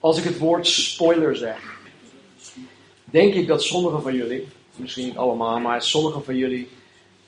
[0.00, 1.78] Als ik het woord spoiler zeg,
[3.04, 6.68] denk ik dat sommigen van jullie, misschien niet allemaal, maar sommigen van jullie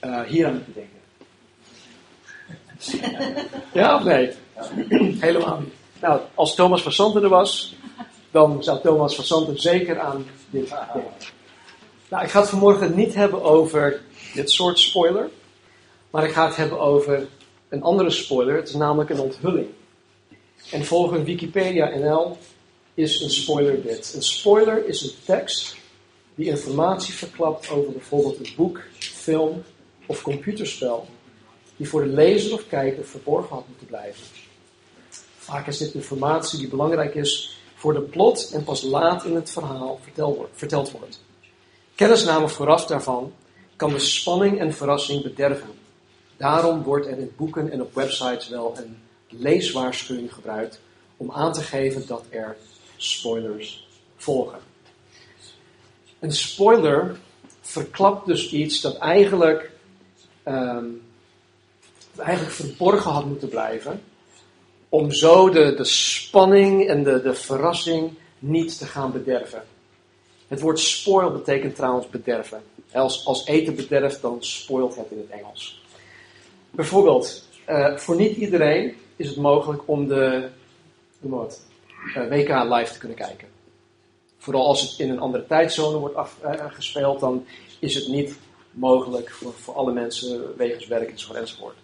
[0.04, 0.96] uh, hier aan moeten denken.
[3.72, 4.32] Ja of nee?
[5.20, 5.72] Helemaal niet.
[6.00, 7.76] Nou, als Thomas van Santen er was,
[8.30, 11.04] dan zou Thomas van Santen zeker aan dit denken.
[12.08, 14.00] Nou, ik ga het vanmorgen niet hebben over
[14.34, 15.28] dit soort spoiler,
[16.10, 17.26] maar ik ga het hebben over
[17.68, 18.56] een andere spoiler.
[18.56, 19.66] Het is namelijk een onthulling.
[20.70, 22.36] En volgens Wikipedia NL
[22.98, 24.12] is een spoiler dit.
[24.14, 25.76] Een spoiler is een tekst
[26.34, 29.62] die informatie verklapt over bijvoorbeeld een boek, film
[30.06, 31.06] of computerspel,
[31.76, 34.24] die voor de lezer of kijker verborgen had moeten blijven.
[35.38, 39.50] Vaak is dit informatie die belangrijk is voor de plot en pas laat in het
[39.50, 40.00] verhaal
[40.52, 41.20] verteld wordt.
[41.94, 43.32] Kennisname vooraf daarvan
[43.76, 45.70] kan de spanning en verrassing bederven.
[46.36, 50.80] Daarom wordt er in boeken en op websites wel een leeswaarschuwing gebruikt
[51.16, 52.56] om aan te geven dat er
[53.02, 54.58] spoilers volgen.
[56.18, 57.18] Een spoiler
[57.60, 59.70] verklapt dus iets dat eigenlijk,
[60.44, 61.02] um,
[62.16, 64.02] eigenlijk verborgen had moeten blijven,
[64.88, 69.64] om zo de, de spanning en de, de verrassing niet te gaan bederven.
[70.48, 72.62] Het woord spoil betekent trouwens bederven.
[72.92, 75.82] Als, als eten bederft, dan spoilt het in het Engels.
[76.70, 80.48] Bijvoorbeeld, uh, voor niet iedereen is het mogelijk om de,
[81.20, 81.28] de
[82.14, 83.48] WK live te kunnen kijken.
[84.38, 87.46] Vooral als het in een andere tijdzone wordt afgespeeld, uh, dan
[87.78, 88.38] is het niet
[88.70, 91.76] mogelijk voor, voor alle mensen wegens werk enzovoort, enzovoort.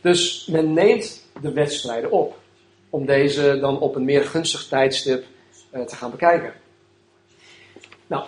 [0.00, 2.38] Dus men neemt de wedstrijden op
[2.90, 5.24] om deze dan op een meer gunstig tijdstip
[5.70, 6.52] te gaan bekijken.
[8.06, 8.24] Nou,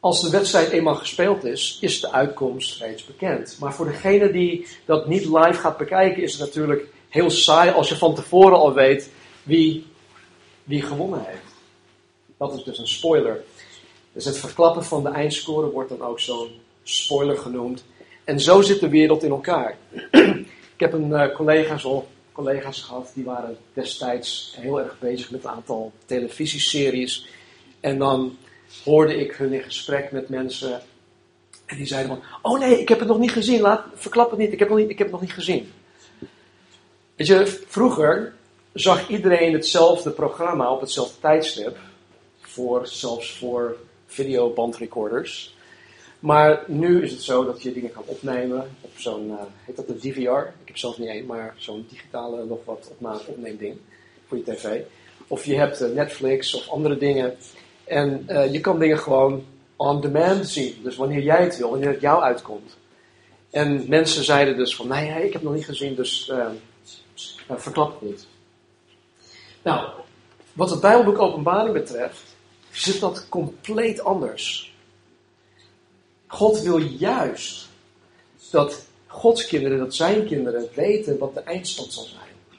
[0.00, 3.56] als de wedstrijd eenmaal gespeeld is, is de uitkomst reeds bekend.
[3.60, 7.88] Maar voor degene die dat niet live gaat bekijken, is het natuurlijk heel saai als
[7.88, 9.10] je van tevoren al weet
[9.42, 9.86] wie,
[10.64, 11.54] wie gewonnen heeft.
[12.36, 13.44] Dat is dus een spoiler.
[14.12, 16.50] Dus het verklappen van de eindscore wordt dan ook zo'n
[16.82, 17.84] spoiler genoemd.
[18.24, 19.76] En zo zit de wereld in elkaar.
[20.76, 25.44] Ik heb een uh, collega's, of collega's gehad die waren destijds heel erg bezig met
[25.44, 27.26] een aantal televisieseries.
[27.80, 28.36] En dan
[28.84, 30.82] hoorde ik hun in gesprek met mensen.
[31.66, 33.60] En die zeiden van, oh nee, ik heb het nog niet gezien.
[33.60, 35.72] Laat, verklap het niet, ik heb, het nog niet, ik heb het nog niet gezien.
[37.16, 38.34] Weet je, vroeger
[38.74, 41.78] zag iedereen hetzelfde programma op hetzelfde tijdstip.
[42.40, 43.76] Voor, zelfs voor
[44.06, 45.54] videobandrecorders.
[46.18, 49.34] Maar nu is het zo dat je dingen kan opnemen op zo'n, uh,
[49.64, 50.20] heet dat een DVR?
[50.20, 52.90] Ik heb zelf niet één, maar zo'n digitale nog wat
[53.26, 53.76] opneemding
[54.26, 54.80] voor je tv.
[55.26, 57.36] Of je hebt uh, Netflix of andere dingen.
[57.84, 59.44] En uh, je kan dingen gewoon
[59.76, 60.74] on demand zien.
[60.82, 62.76] Dus wanneer jij het wil, wanneer het jou uitkomt.
[63.50, 66.32] En mensen zeiden dus van, nee, ik heb nog niet gezien, dus
[67.46, 68.26] verklap het niet.
[69.64, 69.88] Nou,
[70.52, 72.22] wat het Bijbelboek Openbaring betreft,
[72.70, 74.74] zit dat compleet anders.
[76.26, 77.68] God wil juist
[78.50, 82.58] dat Gods kinderen, dat zijn kinderen, weten wat de eindstand zal zijn.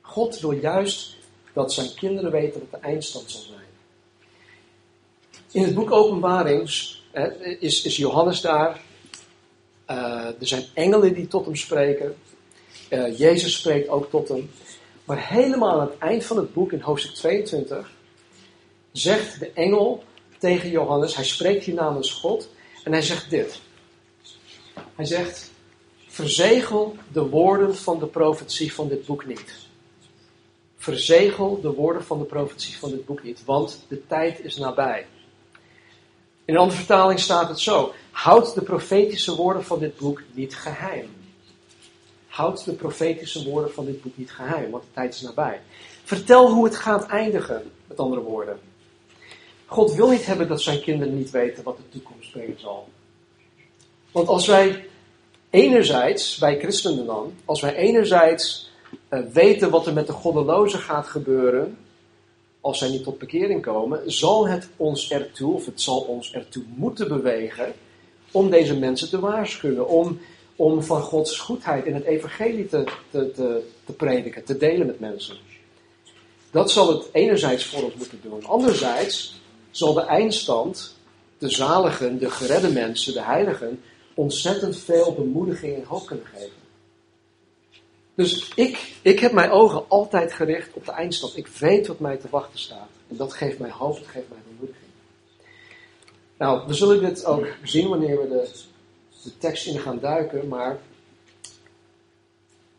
[0.00, 1.16] God wil juist
[1.52, 3.56] dat zijn kinderen weten wat de eindstand zal zijn.
[5.50, 8.80] In het boek Openbaring is, is Johannes daar.
[9.90, 12.16] Uh, er zijn engelen die tot hem spreken.
[12.90, 14.50] Uh, Jezus spreekt ook tot hem.
[15.06, 17.90] Maar helemaal aan het eind van het boek, in hoofdstuk 22,
[18.92, 20.04] zegt de engel
[20.38, 22.48] tegen Johannes, hij spreekt hier namens God,
[22.84, 23.60] en hij zegt dit.
[24.94, 25.50] Hij zegt,
[26.06, 29.54] verzegel de woorden van de profetie van dit boek niet.
[30.76, 35.06] Verzegel de woorden van de profetie van dit boek niet, want de tijd is nabij.
[36.44, 40.56] In een andere vertaling staat het zo: houd de profetische woorden van dit boek niet
[40.56, 41.15] geheim.
[42.36, 45.60] Houd de profetische woorden van dit boek niet geheim, want de tijd is nabij.
[46.04, 48.58] Vertel hoe het gaat eindigen, met andere woorden.
[49.66, 52.88] God wil niet hebben dat zijn kinderen niet weten wat de toekomst brengen zal.
[54.12, 54.86] Want als wij
[55.50, 58.70] enerzijds, wij christenen dan, als wij enerzijds
[59.10, 61.78] uh, weten wat er met de goddelozen gaat gebeuren,
[62.60, 66.64] als zij niet tot bekering komen, zal het ons ertoe, of het zal ons ertoe
[66.74, 67.72] moeten bewegen,
[68.30, 69.88] om deze mensen te waarschuwen.
[69.88, 70.20] Om,
[70.56, 73.30] om van Gods goedheid in het evangelie te, te,
[73.84, 75.36] te, prediken, te delen met mensen.
[76.50, 78.44] Dat zal het enerzijds voor ons moeten doen.
[78.44, 80.94] Anderzijds zal de eindstand,
[81.38, 83.82] de zaligen, de geredde mensen, de heiligen,
[84.14, 86.64] ontzettend veel bemoediging en hoop kunnen geven.
[88.14, 91.36] Dus ik, ik heb mijn ogen altijd gericht op de eindstand.
[91.36, 92.88] Ik weet wat mij te wachten staat.
[93.08, 94.90] En dat geeft mij hoop, dat geeft mij bemoediging.
[96.38, 98.50] Nou, we zullen dit ook zien wanneer we de,
[99.26, 100.80] de tekst in gaan duiken, maar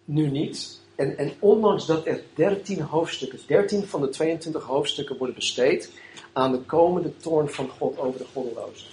[0.05, 0.79] nu niet.
[0.95, 5.91] En, en ondanks dat er 13 hoofdstukken, 13 van de 22 hoofdstukken worden besteed
[6.33, 8.87] aan de komende toorn van God over de goddelozen.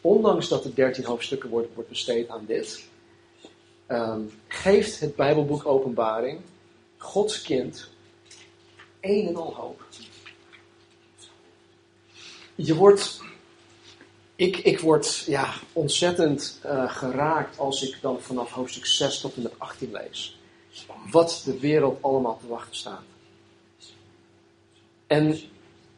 [0.00, 2.88] Ondanks dat er 13 hoofdstukken wordt, wordt besteed aan dit,
[3.86, 6.40] ehm, geeft het Bijbelboek Openbaring
[6.96, 7.88] Gods kind
[9.00, 9.82] een en al hoop.
[12.54, 13.20] Je wordt,
[14.36, 19.42] ik, ik word ja, ontzettend uh, geraakt als ik dan vanaf hoofdstuk 6 tot en
[19.42, 20.38] met 18 lees.
[21.10, 23.02] Wat de wereld allemaal te wachten staat.
[25.06, 25.38] En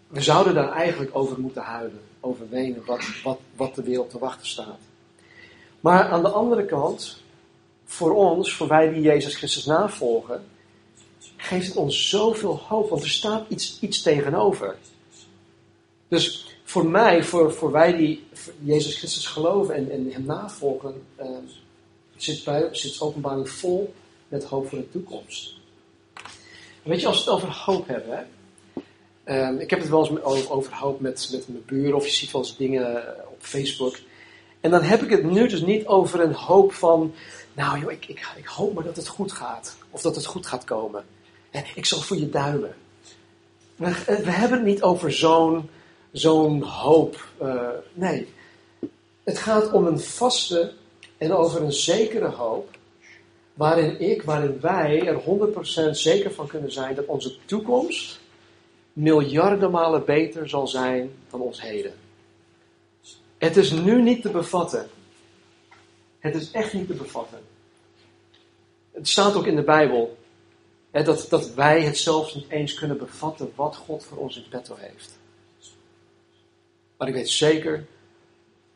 [0.09, 4.19] we zouden daar eigenlijk over moeten huilen, over wenen, wat, wat, wat de wereld te
[4.19, 4.79] wachten staat.
[5.81, 7.23] Maar aan de andere kant,
[7.85, 10.45] voor ons, voor wij die Jezus Christus navolgen,
[11.37, 14.77] geeft het ons zoveel hoop, want er staat iets, iets tegenover.
[16.09, 18.27] Dus voor mij, voor, voor wij die
[18.63, 21.27] Jezus Christus geloven en, en hem navolgen, uh,
[22.17, 23.95] zit, bij, zit openbaring vol
[24.29, 25.55] met hoop voor de toekomst.
[26.83, 28.27] weet je, als we het over hoop hebben,
[29.25, 32.13] hè, uh, ik heb het wel eens over, hoop met, met mijn buren, of je
[32.13, 33.99] ziet wel eens dingen op Facebook.
[34.61, 37.15] En dan heb ik het nu dus niet over een hoop van,
[37.53, 39.77] nou joh, ik, ik, hoop maar dat het goed gaat.
[39.91, 41.05] Of dat het goed gaat komen.
[41.51, 42.75] En ik zal voor je duimen.
[43.77, 45.69] We, we hebben het niet over zo'n
[46.13, 47.29] zo'n hoop.
[47.43, 48.29] Uh, nee.
[49.25, 50.73] Het gaat om een vaste
[51.19, 52.77] en over een zekere hoop.
[53.55, 55.21] Waarin ik, waarin wij er
[55.89, 58.21] 100% zeker van kunnen zijn dat onze toekomst
[58.93, 61.93] miljarden malen beter zal zijn dan ons heden.
[63.39, 64.89] Het is nu niet te bevatten.
[66.19, 67.39] Het is echt niet te bevatten.
[68.93, 70.19] Het staat ook in de Bijbel
[70.91, 74.75] dat, dat wij het zelfs niet eens kunnen bevatten wat God voor ons in petto
[74.79, 75.18] heeft.
[76.99, 77.87] Maar ik weet zeker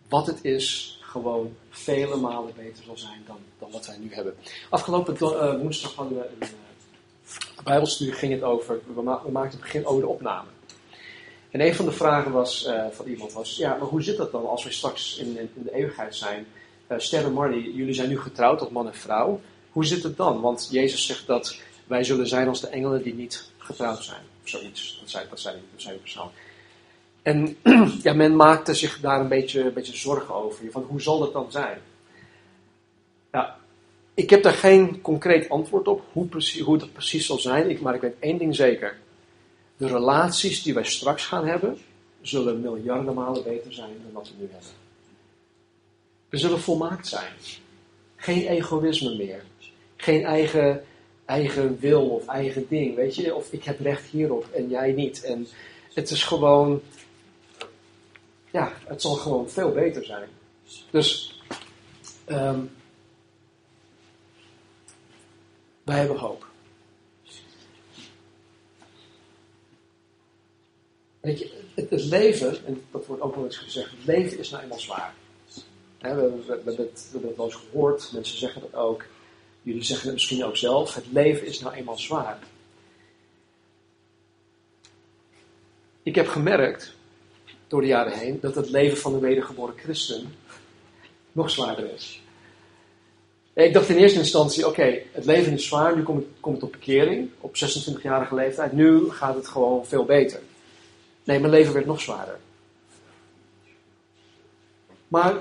[0.08, 4.34] wat het is, gewoon vele malen beter zal zijn dan, dan wat wij nu hebben.
[4.70, 9.58] Afgelopen uh, woensdag hadden we een uh, Bijbelstudie, ging het over, we, ma we, maakten
[9.58, 10.48] het begin over de opname.
[11.50, 14.32] En een van de vragen was, uh, van iemand was, ja, maar hoe zit dat
[14.32, 16.46] dan als we straks in, in, de eeuwigheid zijn?
[16.88, 19.40] Uh, Ster en Marley, jullie zijn nu getrouwd tot man en vrouw.
[19.70, 20.40] Hoe zit het dan?
[20.40, 24.22] Want Jezus zegt dat wij zullen zijn als de engelen die niet getrouwd zijn.
[24.42, 24.98] Of zoiets.
[25.00, 26.30] Dat zei, dat zei, dat zei persoon.
[27.22, 27.56] En
[28.02, 30.70] ja, men maakte zich daar een beetje, een beetje zorgen over.
[30.70, 31.78] Van hoe zal dat dan zijn?
[33.32, 33.56] Ja,
[34.14, 37.78] ik heb daar geen concreet antwoord op hoe, precies, hoe dat precies zal zijn.
[37.82, 38.98] Maar ik weet één ding zeker.
[39.76, 41.78] De relaties die wij straks gaan hebben,
[42.20, 44.70] zullen miljarden malen beter zijn dan wat we nu hebben.
[46.28, 47.32] We zullen volmaakt zijn.
[48.16, 49.44] Geen egoïsme meer.
[49.96, 50.84] Geen eigen
[51.24, 53.34] eigen wil of eigen ding, weet je?
[53.34, 55.24] Of ik heb recht hierop en jij niet.
[55.24, 55.46] En
[55.94, 56.82] het is gewoon,
[58.52, 60.28] ja, het zal gewoon veel beter zijn.
[60.90, 61.40] Dus,
[62.26, 62.70] um,
[65.84, 66.46] wij hebben hoop.
[71.20, 74.62] Weet je, het, leven, en dat wordt ook wel eens gezegd, het leven is nou
[74.62, 75.14] eenmaal zwaar.
[75.98, 79.04] we, hebben het, we hebben het wel eens gehoord, mensen zeggen dat ook.
[79.62, 82.38] Jullie zeggen het misschien ook zelf, het leven is nou eenmaal zwaar.
[86.02, 86.94] Ik heb gemerkt,
[87.72, 90.34] door de jaren heen, dat het leven van de wedergeboren christen
[91.32, 92.22] nog zwaarder is.
[93.52, 96.72] Ik dacht in eerste instantie, oké, het leven is zwaar, nu komt het, het op
[96.72, 100.40] bekering, op 26-jarige leeftijd, nu gaat het gewoon veel beter.
[101.24, 102.38] Nee, mijn leven werd nog zwaarder.
[105.08, 105.34] Maar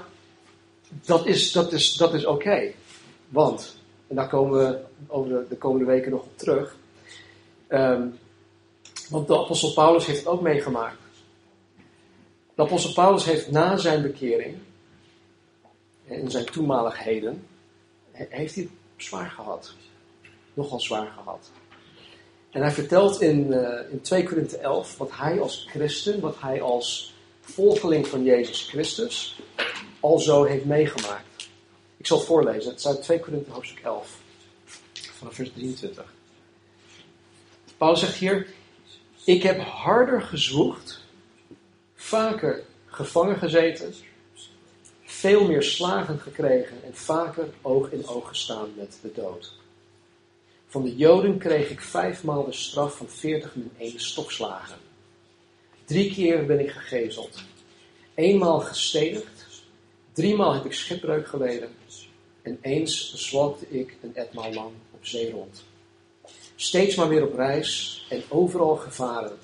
[1.05, 2.71] dat is, dat is, dat is oké,
[3.29, 3.75] want
[4.07, 6.75] en daar komen we over de, komende weken nog op terug.
[7.67, 8.07] Ehm,
[9.09, 11.00] want de apostel Paulus heeft het ook meegemaakt.
[12.61, 14.57] De apostel Paulus heeft na zijn bekering,
[16.05, 17.47] in zijn toenmaligheden,
[18.11, 19.73] heeft hij het zwaar gehad.
[20.53, 21.51] Nogal zwaar gehad.
[22.51, 26.61] En hij vertelt in, uh, in 2 Korinthe 11 wat hij als christen, wat hij
[26.61, 29.39] als volgeling van Jezus Christus
[29.99, 31.49] al zo heeft meegemaakt.
[31.97, 32.69] Ik zal het voorlezen.
[32.69, 34.17] Het is uit 2 Korinthe hoofdstuk 11.
[34.93, 36.13] Vanaf vers 23.
[37.77, 38.47] Paulus zegt hier.
[39.23, 41.00] Ik heb harder gezwoegd.
[42.01, 43.93] Vaker gevangen gezeten.
[45.03, 46.83] Veel meer slagen gekregen.
[46.83, 49.53] En vaker oog in oog gestaan met de dood.
[50.67, 54.77] Van de Joden kreeg ik vijfmaal de straf van 40 min 1 stokslagen.
[55.85, 57.43] Drie keer ben ik gegezeld.
[58.13, 59.45] Eenmaal gestenigd.
[60.13, 61.69] Driemaal heb ik schipbreuk geleden
[62.41, 65.63] en eens zwalkte ik een etmaal lang op zee rond.
[66.55, 69.37] Steeds maar weer op reis en overal gevaren.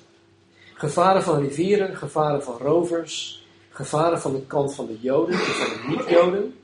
[0.78, 5.66] Gevaren van rivieren, gevaren van rovers, gevaren van de kant van de Joden en van
[5.66, 6.54] de niet-Joden.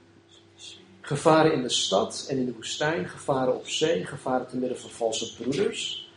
[1.00, 4.90] Gevaren in de stad en in de woestijn, gevaren op zee, gevaren te midden van
[4.90, 6.10] valse broeders.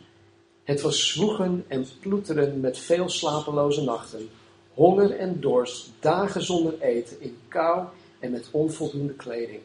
[0.64, 4.28] Het was zwoegen en ploeteren met veel slapeloze nachten,
[4.74, 7.86] honger en dorst, dagen zonder eten, in kou
[8.18, 9.60] en met onvoldoende kleding.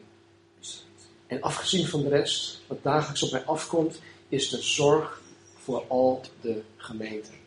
[1.26, 5.20] En afgezien van de rest, wat dagelijks op mij afkomt, is de zorg
[5.58, 7.43] voor al de gemeenten.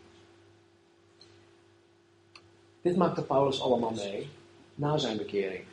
[2.88, 4.30] Dit maakte Paulus allemaal mee
[4.76, 5.64] na zijn bekering.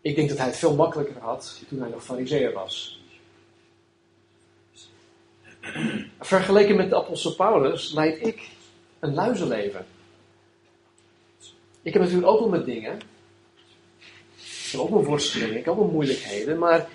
[0.00, 3.00] Ik denk dat hij het veel makkelijker had toen hij nog fariseer was.
[6.20, 8.48] Vergeleken met de apostel Paulus leid ik
[8.98, 9.86] een luizenleven.
[11.82, 13.00] Ik heb natuurlijk ook wel met dingen.
[14.36, 16.58] Ik heb ook wel worstelingen, ik heb ook wel moeilijkheden.
[16.58, 16.88] Maar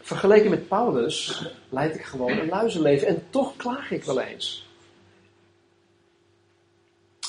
[0.00, 3.06] vergeleken met Paulus leid ik gewoon een luizenleven.
[3.06, 4.61] En toch klaag ik wel eens.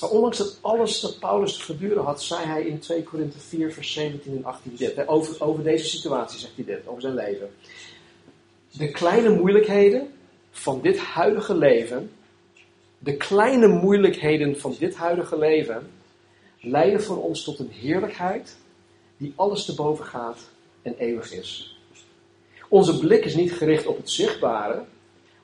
[0.01, 3.73] Maar ondanks dat alles dat Paulus te verduren had, zei hij in 2 Korinthe 4,
[3.73, 5.07] vers 17 en 18 dit.
[5.07, 7.49] Over, over deze situatie zegt hij dit, over zijn leven.
[8.71, 10.13] De kleine moeilijkheden
[10.51, 12.11] van dit huidige leven,
[12.99, 15.91] de kleine moeilijkheden van dit huidige leven,
[16.59, 18.57] leiden voor ons tot een heerlijkheid
[19.17, 20.39] die alles te boven gaat
[20.81, 21.77] en eeuwig is.
[22.69, 24.83] Onze blik is niet gericht op het zichtbare,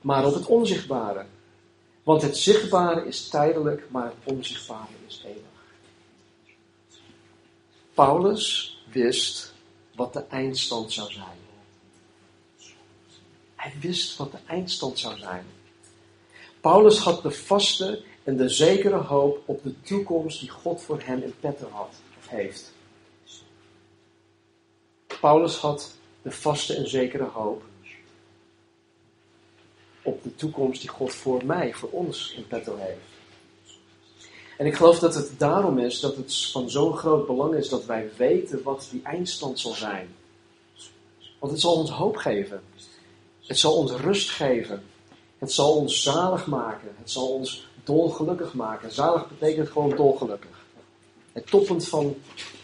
[0.01, 1.25] maar op het onzichtbare.
[2.09, 5.43] Want het zichtbare is tijdelijk, maar het onzichtbare is eeuwig.
[7.93, 9.53] Paulus wist
[9.95, 11.37] wat de eindstand zou zijn.
[13.55, 15.45] Hij wist wat de eindstand zou zijn.
[16.61, 21.21] Paulus had de vaste en de zekere hoop op de toekomst die God voor hem
[21.21, 22.73] in petto had of heeft.
[25.19, 27.63] Paulus had de vaste en zekere hoop
[30.09, 32.97] op de toekomst die God voor mij, voor ons in petto heeft.
[34.57, 37.85] En ik geloof dat het daarom is dat het van zo'n groot belang is dat
[37.85, 40.15] wij weten wat die eindstand zal zijn.
[41.39, 42.61] Want het zal ons hoop geven.
[43.45, 44.83] Het zal ons rust geven.
[45.37, 46.95] Het zal ons zalig maken.
[46.97, 48.91] Het zal ons dolgelukkig maken.
[48.91, 50.65] Zalig betekent gewoon dolgelukkig.
[51.31, 52.15] Het toppunt van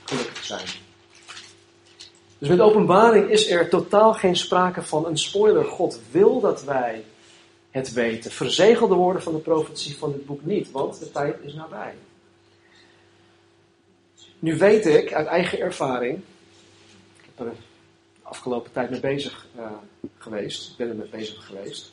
[0.05, 0.67] gelukkig zijn.
[2.37, 5.65] Dus met openbaring is er totaal geen sprake van een spoiler.
[5.65, 7.03] God wil dat wij
[7.75, 8.31] het weten.
[8.31, 11.93] Verzegel de woorden van de profetie van dit boek niet, want de tijd is nabij.
[14.39, 16.17] Nu weet ik uit eigen ervaring,
[17.17, 17.59] ik heb er de
[18.21, 19.65] afgelopen tijd mee bezig uh,
[20.17, 21.91] geweest, ben er bezig geweest.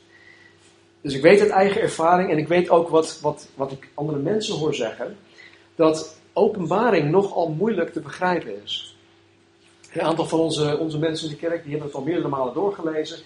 [1.01, 4.19] Dus ik weet uit eigen ervaring en ik weet ook wat, wat, wat ik andere
[4.19, 5.17] mensen hoor zeggen,
[5.75, 8.97] dat openbaring nogal moeilijk te begrijpen is.
[9.91, 12.53] Een aantal van onze, onze mensen in de kerk die hebben het al meerdere malen
[12.53, 13.17] doorgelezen.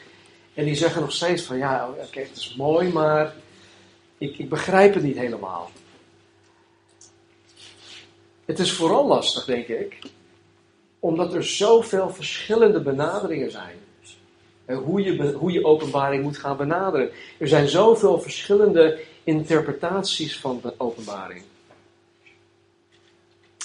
[0.57, 3.35] En die zeggen nog steeds van ja, oké, het is mooi, maar
[4.17, 5.71] ik, ik begrijp het niet helemaal.
[8.45, 9.99] Het is vooral lastig, denk ik,
[10.99, 13.75] omdat er zoveel verschillende benaderingen zijn.
[14.65, 17.11] Hoe je, hoe je openbaring moet gaan benaderen.
[17.37, 21.43] Er zijn zoveel verschillende interpretaties van de openbaring.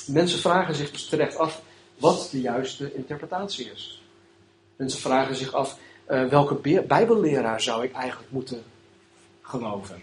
[0.07, 1.63] Mensen vragen zich dus terecht af
[1.99, 4.03] wat de juiste interpretatie is.
[4.77, 5.79] Mensen vragen zich af
[6.13, 8.63] uh, welke Bijbelleraar zou ik eigenlijk moeten
[9.43, 10.03] geloven?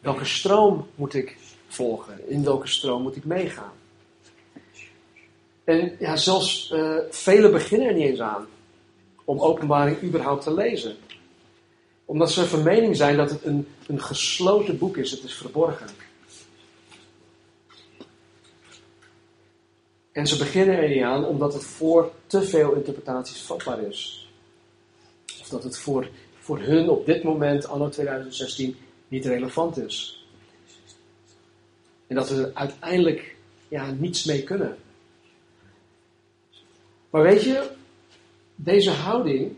[0.00, 1.36] Welke stroom moet ik
[1.68, 2.28] volgen?
[2.28, 3.72] In welke stroom moet ik meegaan?
[5.64, 8.46] En ja, zelfs uh, velen beginnen er niet eens aan
[9.24, 10.96] om openbaring überhaupt te lezen.
[12.04, 15.86] Omdat ze van mening zijn dat het een, een gesloten boek is, het is verborgen.
[20.14, 24.28] En ze beginnen er niet aan omdat het voor te veel interpretaties vatbaar is.
[25.40, 28.76] Of dat het voor, voor hun op dit moment, anno 2016,
[29.08, 30.26] niet relevant is.
[32.06, 33.36] En dat we er uiteindelijk
[33.68, 34.76] ja, niets mee kunnen.
[37.10, 37.70] Maar weet je,
[38.56, 39.56] deze houding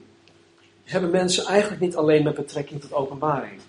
[0.85, 3.61] hebben mensen eigenlijk niet alleen met betrekking tot openbaring.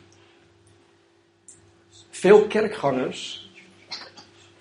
[2.09, 3.46] Veel kerkgangers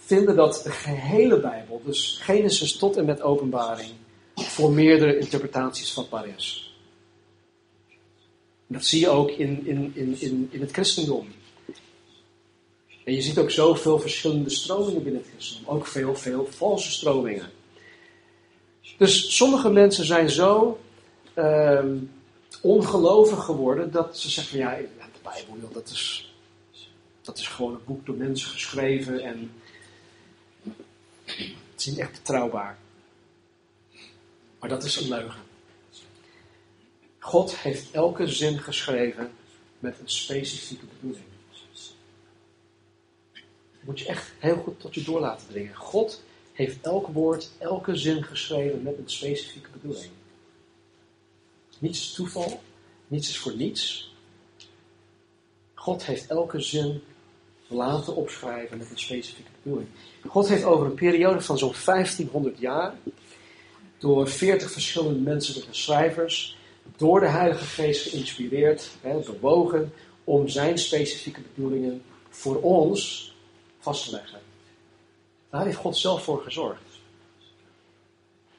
[0.06, 3.90] vinden dat de gehele Bijbel, dus Genesis tot en met Openbaring,
[4.34, 6.75] voor meerdere interpretaties vatbaar is.
[8.66, 11.28] dat zie je ook in, in, in, in, in het christendom.
[13.04, 15.75] En je ziet ook zoveel verschillende stromingen binnen het christendom.
[15.75, 17.50] Ook veel, veel valse stromingen.
[18.98, 20.78] Dus sommige mensen zijn zo
[21.34, 21.84] uh,
[22.62, 26.34] ongelovig geworden dat ze zeggen ja, de Bijbel, dat is,
[27.22, 29.50] dat is gewoon een boek door mensen geschreven en
[31.26, 32.78] het is niet echt betrouwbaar.
[34.59, 35.40] Maar dat is een leugen.
[37.18, 39.30] God heeft elke zin geschreven
[39.78, 41.25] met een specifieke bedoeling.
[43.73, 45.75] Dat moet je echt heel goed tot je door laten dringen.
[45.75, 50.11] God heeft elk woord, elke zin geschreven met een specifieke bedoeling.
[51.78, 52.61] Niets is toeval,
[53.06, 54.14] niets is voor niets.
[55.75, 57.02] God heeft elke zin
[57.68, 59.88] laten opschrijven met een specifieke bedoeling.
[60.28, 62.94] God heeft over een periode van zo'n 1500 jaar,
[63.99, 66.58] door 40 verschillende menselijke schrijvers,
[66.96, 69.92] door de Heilige Geest geïnspireerd, hè, bewogen,
[70.25, 73.35] om zijn specifieke bedoelingen voor ons
[73.78, 74.40] vast te leggen.
[75.50, 76.80] Daar heeft God zelf voor gezorgd.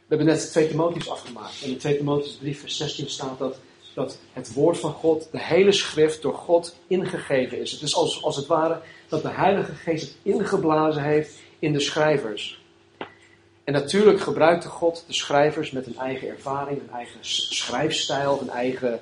[0.08, 1.62] We hebben net 2 Timotheus afgemaakt.
[1.64, 3.60] En in 2 Timotheus 3 vers 16 staat dat,
[3.94, 7.72] dat het woord van God, de hele schrift, door God ingegeven is.
[7.72, 12.66] Het is als, als het ware dat de Heilige Geest ingeblazen heeft in de schrijvers.
[13.64, 19.00] En natuurlijk gebruikte God de schrijvers met een eigen ervaring, een eigen schrijfstijl, een eigen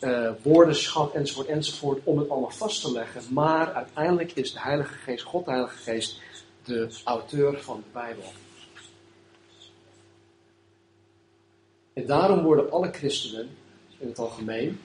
[0.00, 3.22] uh, woordenschat enzovoort enzovoort om het allemaal vast te leggen.
[3.30, 6.20] Maar uiteindelijk is de Heilige Geest, God de Heilige Geest,
[6.64, 8.32] de auteur van de Bijbel.
[11.92, 13.48] En daarom worden alle christenen
[13.98, 14.80] in het algemeen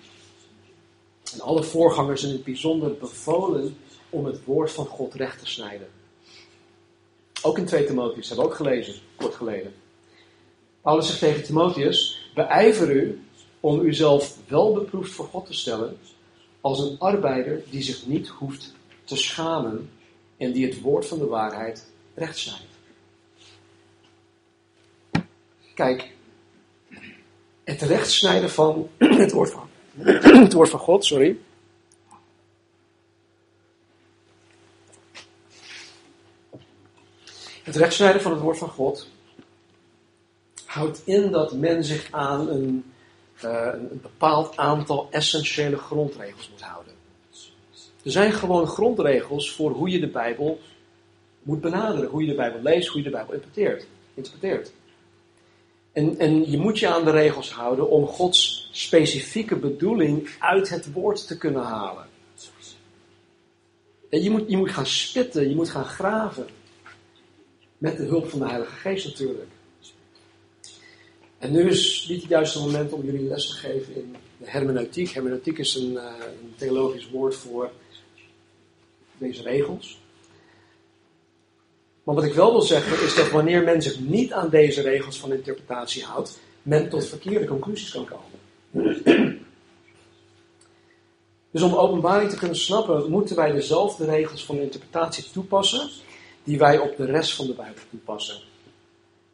[1.34, 3.78] en alle voorgangers in het bijzonder bevolen
[4.10, 5.88] om het woord van God recht te snijden.
[7.42, 9.74] Ook in 2 Timotheus, hebben we ook gelezen, kort geleden.
[10.82, 13.22] Paulus zegt tegen Timotheus, beijver u
[13.60, 15.98] om uzelf wel beproefd voor God te stellen,
[16.62, 18.74] als een arbeider die zich niet hoeft
[19.04, 19.90] te schamen
[20.38, 22.64] en die het woord van de waarheid recht snijdt.
[25.74, 26.12] Kijk,
[27.64, 29.70] het rechtsnijden van het woord van,
[30.44, 31.38] het woord van God, sorry.
[37.70, 39.08] Het rechtsnijden van het woord van God
[40.66, 42.92] houdt in dat men zich aan een,
[43.44, 46.94] uh, een bepaald aantal essentiële grondregels moet houden.
[48.04, 50.60] Er zijn gewoon grondregels voor hoe je de Bijbel
[51.44, 52.10] moet benaderen.
[52.10, 53.86] Hoe je de Bijbel leest, hoe je de Bijbel interpreteert.
[54.14, 54.72] interpreteert.
[55.92, 60.92] En, en je moet je aan de regels houden om Gods specifieke bedoeling uit het
[60.92, 62.08] woord te kunnen halen.
[64.10, 66.48] En je, moet, je moet gaan spitten, je moet gaan graven.
[67.80, 69.52] Met de hulp van de Heilige Geest natuurlijk.
[71.38, 75.10] En nu is niet het juiste moment om jullie les te geven in de hermeneutiek.
[75.10, 76.04] Hermeneutiek is een, uh,
[76.42, 77.72] een theologisch woord voor
[79.18, 80.02] deze regels.
[82.04, 85.20] Maar wat ik wel wil zeggen is dat wanneer men zich niet aan deze regels
[85.20, 88.40] van interpretatie houdt, men tot verkeerde conclusies kan komen.
[91.52, 95.90] Dus om openbaring te kunnen snappen, moeten wij dezelfde regels van interpretatie toepassen
[96.44, 98.42] die wij op de rest van de Bijbel toepassen.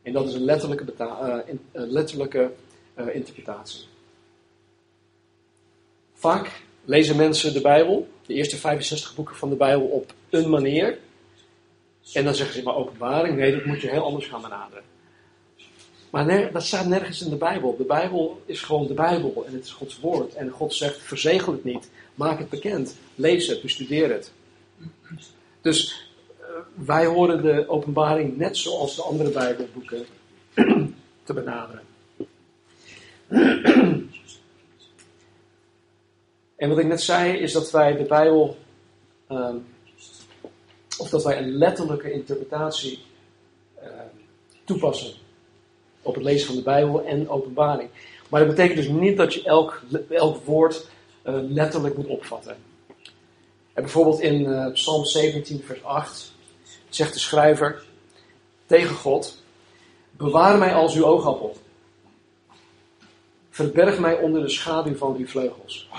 [0.02, 1.38] En dat is een letterlijke, uh,
[1.72, 2.52] letterlijke
[3.00, 3.86] uh, interpretatie.
[6.14, 10.98] Vaak lezen mensen de Bijbel, de eerste 65 boeken van de Bijbel, op een manier.
[12.14, 13.38] En dan zeggen ze maar openbaring.
[13.38, 14.84] Nee, dat moet je heel anders gaan benaderen.
[16.10, 17.76] Maar dat staat nergens in de Bijbel.
[17.78, 20.34] De Bijbel is gewoon de Bijbel en het is Gods woord.
[20.34, 24.32] En God zegt: verzegel het niet, maak het bekend, lees het, bestudeer het.
[25.62, 26.05] Dus
[26.74, 30.06] wij horen de openbaring net zoals de andere Bijbelboeken
[31.24, 31.82] te benaderen.
[36.56, 38.58] En wat ik net zei is dat wij de Bijbel.
[39.30, 39.66] Um,
[40.98, 43.00] of dat wij een letterlijke interpretatie
[43.84, 43.90] uh,
[44.64, 45.14] toepassen
[46.02, 47.90] op het lezen van de Bijbel en openbaring.
[48.30, 50.88] Maar dat betekent dus niet dat je elk, elk woord
[51.26, 52.58] uh, letterlijk moet opvatten.
[53.74, 56.35] En bijvoorbeeld in uh, Psalm 17, vers 8
[56.96, 57.86] zegt de schrijver
[58.66, 59.44] tegen God:
[60.12, 61.58] Bewaar mij als uw oogappel.
[63.50, 65.90] Verberg mij onder de schaduw van uw vleugels.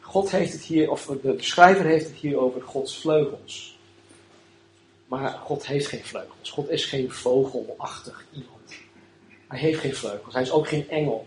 [0.00, 3.78] God heeft het hier, of de schrijver heeft het hier over Gods vleugels.
[5.06, 6.50] Maar God heeft geen vleugels.
[6.50, 8.74] God is geen vogelachtig iemand.
[9.48, 10.34] Hij heeft geen vleugels.
[10.34, 11.26] Hij is ook geen engel.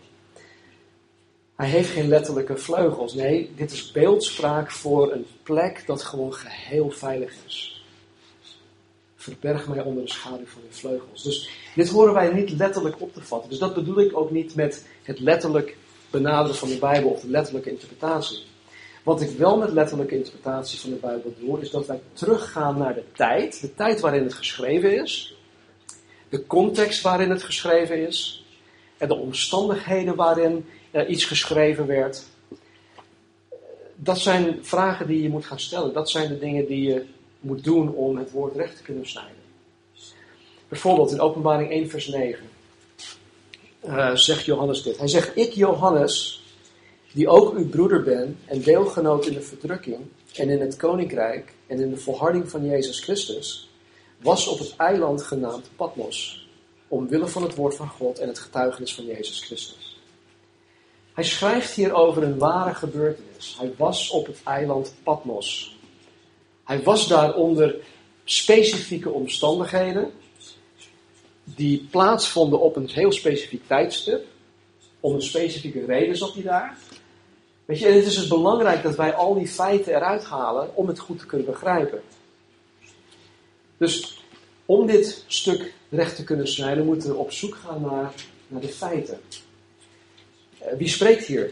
[1.62, 3.14] Hij heeft geen letterlijke vleugels.
[3.14, 7.86] Nee, dit is beeldspraak voor een plek dat gewoon geheel veilig is.
[9.16, 11.24] Verberg mij onder de schaduw van je vleugels.
[11.24, 13.50] Dus dit horen wij niet letterlijk op te vatten.
[13.50, 15.78] Dus dat bedoel ik ook niet met het letterlijk
[16.10, 18.44] benaderen van de Bijbel of de letterlijke interpretatie.
[19.04, 22.94] Wat ik wel met letterlijke interpretatie van de Bijbel doe, is dat wij teruggaan naar
[22.94, 25.38] de tijd, de tijd waarin het geschreven is,
[26.30, 28.46] de context waarin het geschreven is,
[28.98, 30.66] en de omstandigheden waarin
[31.08, 32.24] iets geschreven werd.
[33.96, 35.94] Dat zijn vragen die je moet gaan stellen.
[35.94, 37.06] Dat zijn de dingen die je
[37.40, 39.36] moet doen om het woord recht te kunnen snijden.
[40.68, 42.50] Bijvoorbeeld in Openbaring 1, vers 9
[43.86, 44.98] uh, zegt Johannes dit.
[44.98, 46.44] Hij zegt: Ik, Johannes,
[47.14, 50.00] die ook uw broeder ben en deelgenoot in de verdrukking
[50.36, 53.70] en in het koninkrijk en in de volharding van Jezus Christus,
[54.22, 56.48] was op het eiland genaamd Patmos,
[56.88, 59.91] omwille van het woord van God en het getuigenis van Jezus Christus.
[61.14, 63.56] Hij schrijft hier over een ware gebeurtenis.
[63.60, 65.78] Hij was op het eiland Patmos.
[66.64, 67.76] Hij was daar onder
[68.24, 70.12] specifieke omstandigheden
[71.44, 74.26] die plaatsvonden op een heel specifiek tijdstip.
[75.00, 76.78] Om een specifieke reden zat hij daar.
[77.66, 80.88] Weet je, en het is dus belangrijk dat wij al die feiten eruit halen om
[80.88, 82.02] het goed te kunnen begrijpen.
[83.78, 84.24] Dus
[84.66, 88.14] om dit stuk recht te kunnen snijden, moeten we op zoek gaan naar,
[88.48, 89.20] naar de feiten.
[90.62, 91.52] Eh, wie spreekt hier?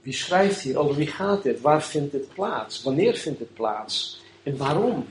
[0.00, 0.78] Wie schrijft hier?
[0.78, 1.60] Over wie gaat dit?
[1.60, 2.82] Waar vindt dit plaats?
[2.82, 4.20] Wanneer vindt dit plaats?
[4.42, 5.08] En waarom?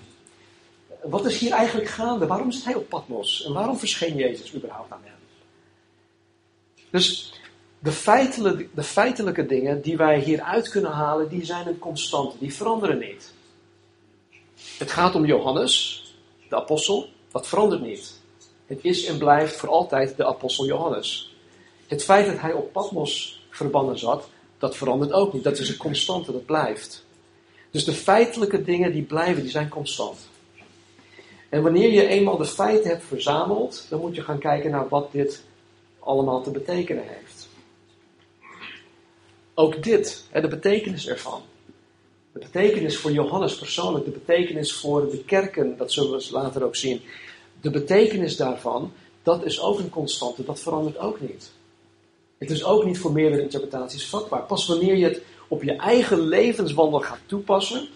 [1.03, 2.27] Wat is hier eigenlijk gaande?
[2.27, 3.43] Waarom zit hij op Patmos?
[3.45, 5.13] En waarom verscheen Jezus überhaupt aan hem?
[6.89, 7.33] Dus
[7.79, 12.53] de feitelijke, de feitelijke dingen die wij hieruit kunnen halen, die zijn een constante, die
[12.53, 13.33] veranderen niet.
[14.77, 16.03] Het gaat om Johannes,
[16.49, 18.19] de apostel, dat verandert niet.
[18.65, 21.34] Het is en blijft voor altijd de apostel Johannes.
[21.87, 25.43] Het feit dat hij op Patmos verbannen zat, dat verandert ook niet.
[25.43, 27.05] Dat is een constante, dat blijft.
[27.71, 30.17] Dus de feitelijke dingen die blijven, die zijn constant.
[31.49, 35.11] En wanneer je eenmaal de feiten hebt verzameld, dan moet je gaan kijken naar wat
[35.11, 35.43] dit
[35.99, 37.47] allemaal te betekenen heeft.
[39.53, 41.41] Ook dit, de betekenis ervan.
[42.31, 46.75] De betekenis voor Johannes persoonlijk, de betekenis voor de kerken, dat zullen we later ook
[46.75, 47.01] zien.
[47.61, 48.93] De betekenis daarvan,
[49.23, 51.51] dat is ook een constante, dat verandert ook niet.
[52.37, 54.43] Het is ook niet voor meerdere interpretaties vatbaar.
[54.43, 57.87] Pas wanneer je het op je eigen levenswandel gaat toepassen,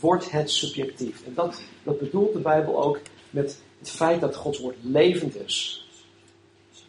[0.00, 1.22] wordt het subjectief.
[1.26, 5.86] En dat, dat bedoelt de Bijbel ook met het feit dat Gods woord levend is.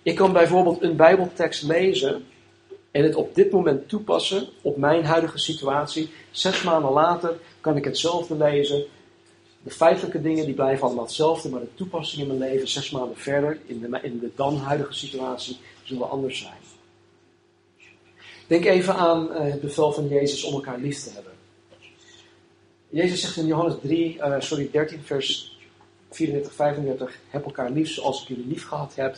[0.02, 2.26] Ik kan bijvoorbeeld een Bijbeltekst lezen
[2.92, 6.10] en het op dit moment toepassen op mijn huidige situatie.
[6.32, 8.86] Zes maanden later kan ik hetzelfde lezen.
[9.64, 13.18] De feitelijke dingen die blijven allemaal hetzelfde, maar de toepassing in mijn leven zes maanden
[13.18, 16.62] verder, in de, in de dan huidige situatie, zullen anders zijn.
[18.48, 21.32] Denk even aan eh, het bevel van Jezus om elkaar lief te hebben.
[22.90, 25.58] Jezus zegt in Johannes 3, uh, eh, sorry, 13, vers
[26.10, 29.18] 34, 35, heb elkaar lief zoals ik jullie lief gehad heb.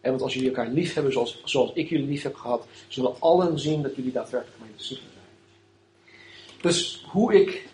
[0.00, 3.20] En want als jullie elkaar lief hebben zoals, zoals ik jullie lief heb gehad, zullen
[3.20, 6.16] allen zien dat jullie daadwerkelijk mijn discipelen zijn.
[6.60, 7.68] Dus hoe ik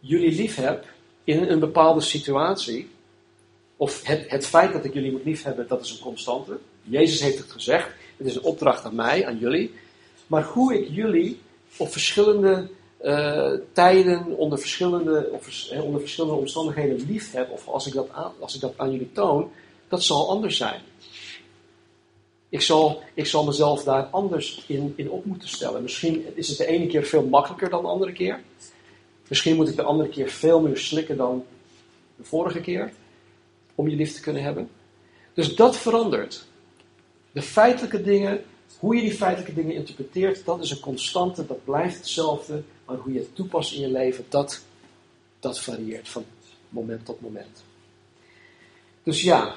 [0.00, 0.84] jullie lief heb
[1.24, 2.90] in een bepaalde situatie,
[3.76, 6.58] of het, het feit dat ik jullie moet lief hebben, dat is een constante.
[6.90, 9.74] Jezus heeft het gezegd, het is een opdracht aan mij, aan jullie.
[10.26, 11.40] Maar hoe ik jullie
[11.76, 12.68] op verschillende
[13.02, 18.32] uh, tijden, onder verschillende, of, onder verschillende omstandigheden lief heb, of als ik, dat aan,
[18.38, 19.50] als ik dat aan jullie toon,
[19.88, 20.80] dat zal anders zijn.
[22.48, 25.82] Ik zal, ik zal mezelf daar anders in, in op moeten stellen.
[25.82, 28.40] Misschien is het de ene keer veel makkelijker dan de andere keer.
[29.28, 31.44] Misschien moet ik de andere keer veel meer slikken dan
[32.16, 32.92] de vorige keer.
[33.74, 34.70] Om je lief te kunnen hebben.
[35.34, 36.48] Dus dat verandert.
[37.32, 38.44] De feitelijke dingen,
[38.78, 42.62] hoe je die feitelijke dingen interpreteert, dat is een constante, dat blijft hetzelfde.
[42.84, 44.64] Maar hoe je het toepast in je leven, dat,
[45.40, 46.24] dat varieert van
[46.68, 47.64] moment tot moment.
[49.02, 49.54] Dus ja,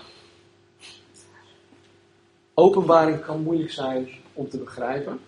[2.53, 5.19] openbaring kan moeilijk zijn om te begrijpen.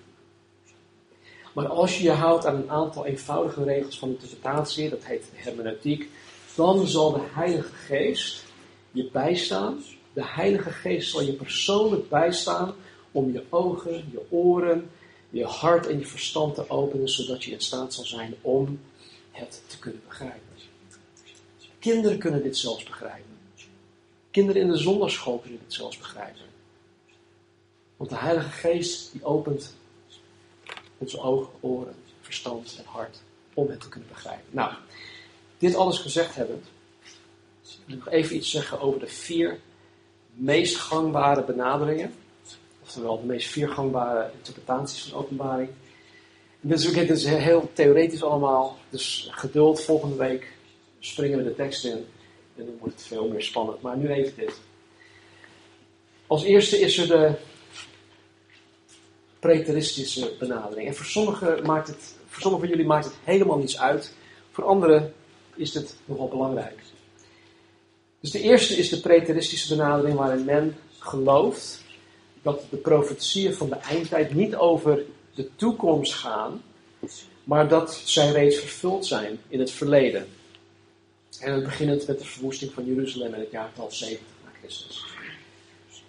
[1.54, 6.10] Maar als je je houdt aan een aantal eenvoudige regels van interpretatie, dat heet hermeneutiek,
[6.56, 8.44] dan zal de Heilige Geest
[8.92, 9.84] je bijstaan.
[10.16, 12.76] De Heilige Geest zal je persoonlijk bijstaan
[13.12, 14.90] om je ogen, je oren,
[15.30, 18.80] je hart en je verstand te openen, zodat je in staat zal zijn om
[19.32, 20.42] het te kunnen begrijpen.
[21.80, 23.38] Kinderen kunnen dit zelfs begrijpen.
[24.32, 26.46] Kinderen in de zondagschool kunnen dit zelfs begrijpen.
[27.98, 29.74] Want de Heilige Geest die opent
[30.98, 33.22] onze ogen, oren, verstand en hart
[33.54, 34.46] om het te kunnen begrijpen.
[34.50, 34.74] Nou,
[35.58, 36.66] dit alles gezegd hebbend,
[37.86, 39.60] wil ik nog even iets zeggen over de vier
[40.36, 42.14] meest gangbare benaderingen
[42.86, 45.70] oftewel de meest viergangbare interpretaties van openbaring.
[46.62, 50.54] En dit, is, dit is heel theoretisch allemaal, dus geduld, volgende week
[51.00, 52.06] springen we de tekst in
[52.56, 53.82] en dan wordt het veel meer spannend.
[53.82, 54.60] Maar nu even dit.
[56.28, 57.36] Als eerste is er de
[59.40, 60.88] preteristische benadering.
[60.88, 64.14] En voor sommigen, maakt het, voor sommigen van jullie maakt het helemaal niets uit.
[64.52, 65.14] Voor anderen
[65.56, 66.80] is het nogal belangrijk.
[68.26, 71.82] Dus de eerste is de preteristische benadering waarin men gelooft
[72.42, 76.64] dat de profetieën van de eindtijd niet over de toekomst gaan,
[77.44, 80.28] maar dat zij reeds vervuld zijn in het verleden.
[81.40, 85.06] En het beginnend met de verwoesting van Jeruzalem in het jaartal 70 na Christus.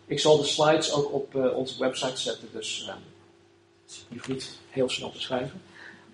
[0.07, 2.95] Ik zal de slides ook op uh, onze website zetten, dus uh,
[4.09, 5.63] je hoeft niet heel snel te schrijven.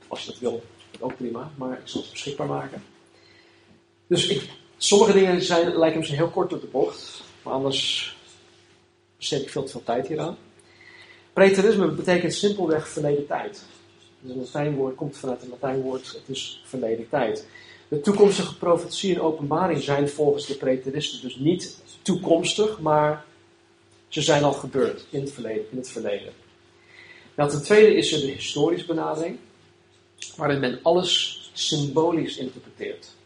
[0.08, 0.62] Als je dat wil,
[0.98, 2.84] ook prima, maar ik zal het beschikbaar maken.
[4.06, 8.16] Dus ik Sommige dingen zijn, lijken misschien heel kort op de bocht, maar anders
[9.16, 10.36] besteed ik veel te veel tijd hieraan.
[11.32, 13.64] Preterisme betekent simpelweg verleden tijd.
[14.20, 17.46] Dus een Latijnwoord komt vanuit het Latijnwoord, het is verleden tijd.
[17.88, 23.24] De toekomstige profetie en openbaring zijn volgens de preteristen dus niet toekomstig, maar
[24.08, 25.64] ze zijn al gebeurd in het verleden.
[25.70, 26.32] In het verleden.
[27.34, 29.38] Nou, ten tweede is er de historische benadering,
[30.36, 33.20] waarin men alles symbolisch interpreteert.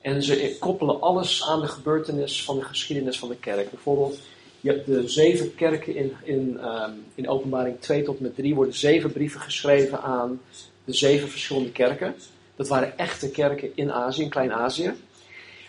[0.00, 3.70] En ze koppelen alles aan de gebeurtenis van de geschiedenis van de kerk.
[3.70, 4.18] Bijvoorbeeld,
[4.60, 8.54] je hebt de zeven kerken in, in, um, in openbaring 2 tot en met 3
[8.54, 10.40] worden zeven brieven geschreven aan
[10.84, 12.14] de zeven verschillende kerken.
[12.56, 14.92] Dat waren echte kerken in Azië, in Klein-Azië.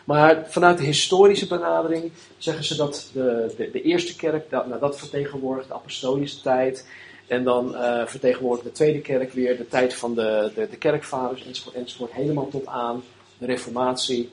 [0.06, 5.00] Maar vanuit de historische benadering zeggen ze dat de, de, eerste kerk, dat, nou, dat
[5.00, 6.88] vertegenwoordigt de apostolische tijd.
[7.28, 11.46] En dan uh, vertegenwoordigt de tweede kerk weer de tijd van de, de, de kerkvaders
[11.46, 12.12] enzovoort, enzovoort.
[12.12, 13.04] Helemaal tot aan
[13.42, 14.30] de reformatie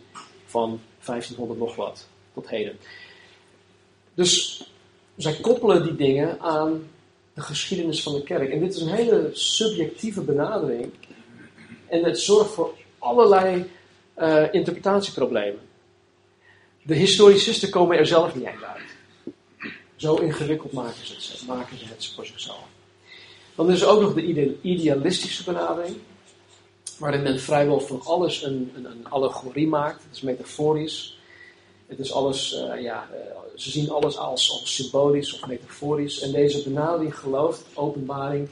[0.47, 2.79] van 1500 nog wat, tot heden.
[4.15, 4.63] Dus
[5.17, 6.89] zij koppelen die dingen aan
[7.35, 8.51] de geschiedenis van de kerk.
[8.51, 10.93] En dit is een hele subjectieve benadering.
[11.87, 13.71] En het zorgt voor allerlei
[14.19, 15.61] uh, interpretatieproblemen.
[16.83, 18.83] De historicisten komen er zelf niet uit.
[19.97, 22.67] Zo ingewikkeld maken ze het, maken ze het voor zichzelf.
[23.55, 25.97] Dan is er ook nog de idealistische benadering,
[26.99, 30.03] waarin men vrijwel van alles een, een, een allegorie maakt.
[30.03, 31.19] Het is metaforisch.
[31.87, 33.19] Het is alles, uh, ja, uh,
[33.55, 36.21] ze zien alles als, als symbolisch of metaforisch.
[36.21, 38.49] En deze benadering gelooft, openbaring,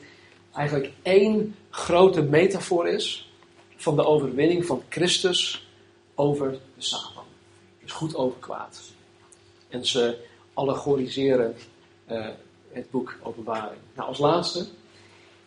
[0.54, 3.30] eigenlijk één grote metafoor is
[3.76, 5.66] van de overwinning van Christus
[6.14, 7.24] over de Satan.
[7.82, 8.80] Dus goed over kwaad.
[9.68, 11.54] En ze allegoriseren
[12.10, 12.28] uh,
[12.70, 13.80] het boek Openbaring.
[13.94, 14.66] Nou, als laatste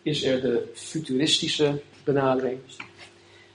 [0.02, 2.60] is er de futuristische benadering,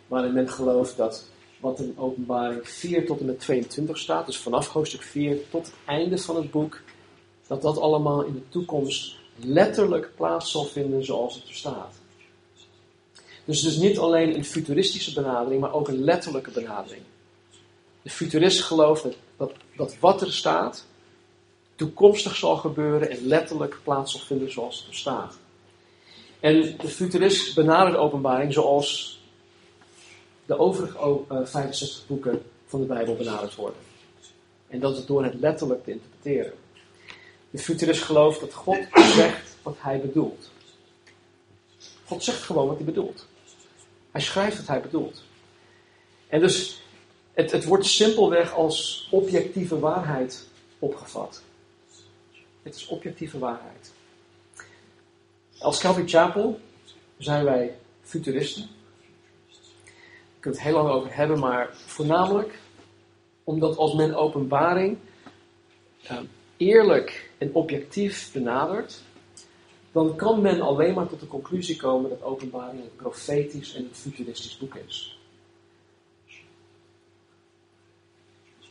[0.08, 1.26] waarin men gelooft dat
[1.60, 5.76] wat in openbaring 4 tot en met 22 staat, dus vanaf hoofdstuk 4 tot het
[5.86, 6.82] einde van het boek,
[7.48, 11.96] dat dat allemaal in de toekomst letterlijk plaats zal vinden zoals het er staat.
[13.46, 17.02] Dus het is niet alleen een futuristische benadering, maar ook een letterlijke benadering.
[18.02, 19.06] De futurist gelooft
[19.38, 20.86] dat, dat, wat er staat
[21.76, 25.38] toekomstig zal gebeuren en letterlijk plaats zal vinden zoals het er staat.
[26.40, 29.20] En de futurist benadert de openbaring zoals
[30.46, 33.80] de overige 65 eh, boeken van de Bijbel benaderd worden.
[34.68, 36.54] En dat is door het letterlijk te interpreteren.
[37.50, 40.52] De futurist gelooft dat God zegt wat hij bedoelt.
[42.06, 43.28] God zegt gewoon wat hij bedoelt.
[44.12, 45.24] Hij schrijft wat hij bedoelt.
[46.28, 46.82] En dus
[47.34, 50.48] het, het wordt simpelweg als objectieve waarheid
[50.80, 51.42] opgevat.
[52.64, 53.92] Het is objectieve waarheid.
[55.58, 56.60] Als Calvary Chapel
[57.18, 58.70] zijn wij futuristen.
[60.46, 62.60] Kunnen het heel lang over hebben, maar voornamelijk
[63.44, 64.98] omdat als men openbaring
[66.12, 66.18] uh,
[66.58, 69.02] eerlijk en objectief benadert,
[69.92, 74.58] dan kan men alleen maar tot de conclusie komen dat openbaring een profetisch en futuristisch
[74.58, 75.20] boek is.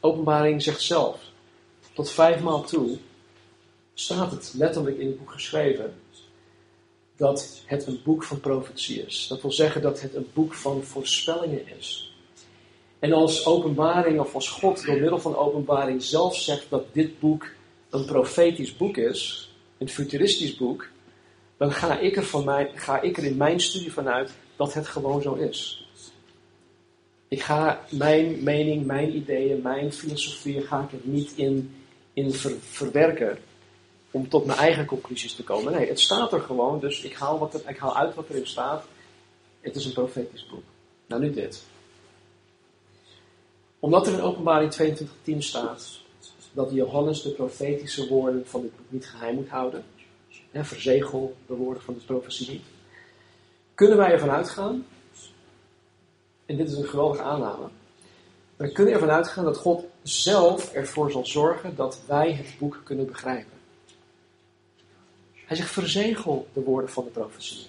[0.00, 1.22] Openbaring zegt zelf,
[1.92, 2.98] tot vijfmaal toe
[3.94, 5.94] staat het letterlijk in het boek geschreven
[7.16, 9.26] dat het een boek van profetie is.
[9.28, 12.14] Dat wil zeggen dat het een boek van voorspellingen is.
[12.98, 17.46] En als openbaring of als God door middel van openbaring zelf zegt dat dit boek
[17.90, 20.88] een profetisch boek is, een futuristisch boek,
[21.56, 24.86] dan ga ik er, van mij, ga ik er in mijn studie vanuit dat het
[24.86, 25.88] gewoon zo is.
[27.28, 31.74] Ik ga mijn mening, mijn ideeën, mijn filosofie ga ik er niet in,
[32.12, 33.38] in verwerken
[34.14, 35.72] om tot mijn eigen conclusies te komen.
[35.72, 38.84] Nee, het staat er gewoon, dus ik haal, wat ik haal uit wat erin staat.
[39.60, 40.62] Het is een profetisch boek.
[41.06, 41.64] Nou, nu dit.
[43.78, 44.98] Omdat er in openbaring
[45.30, 46.00] 22.10 staat
[46.52, 49.84] dat Johannes de profetische woorden van dit boek niet geheim moet houden.
[50.50, 52.64] Hè, verzegel de woorden van de profetie niet.
[53.74, 54.86] Kunnen wij ervan uitgaan,
[56.46, 57.68] en dit is een geweldige aanname,
[58.56, 63.06] we kunnen ervan uitgaan dat God zelf ervoor zal zorgen dat wij het boek kunnen
[63.06, 63.53] begrijpen.
[65.44, 67.66] Hij zegt, verzegel de woorden van de profetie.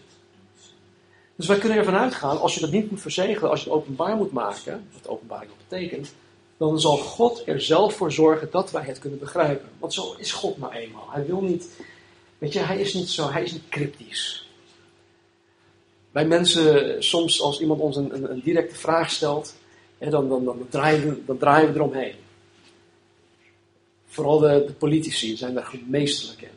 [1.36, 4.16] Dus wij kunnen ervan uitgaan, als je dat niet moet verzegelen, als je het openbaar
[4.16, 6.14] moet maken, wat openbaring betekent,
[6.58, 9.70] dan zal God er zelf voor zorgen dat wij het kunnen begrijpen.
[9.80, 11.08] Want zo is God nou eenmaal.
[11.12, 11.68] Hij wil niet,
[12.38, 14.50] weet je, hij is niet zo, hij is niet cryptisch.
[16.12, 19.56] Wij mensen, soms als iemand ons een, een, een directe vraag stelt,
[19.98, 22.16] hè, dan, dan, dan, draaien we, dan draaien we eromheen.
[24.08, 26.55] Vooral de, de politici zijn daar meesterlijk in.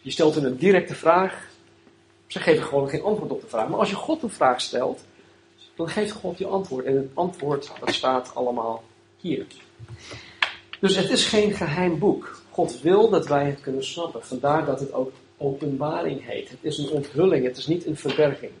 [0.00, 1.48] Je stelt hun een directe vraag.
[2.26, 3.68] Ze geven gewoon geen antwoord op de vraag.
[3.68, 5.04] Maar als je God een vraag stelt,
[5.74, 6.84] dan geeft God je antwoord.
[6.84, 8.82] En het antwoord, dat staat allemaal
[9.16, 9.46] hier.
[10.80, 12.42] Dus het is geen geheim boek.
[12.50, 14.24] God wil dat wij het kunnen snappen.
[14.24, 16.50] Vandaar dat het ook openbaring heet.
[16.50, 18.52] Het is een onthulling, het is niet een verberging.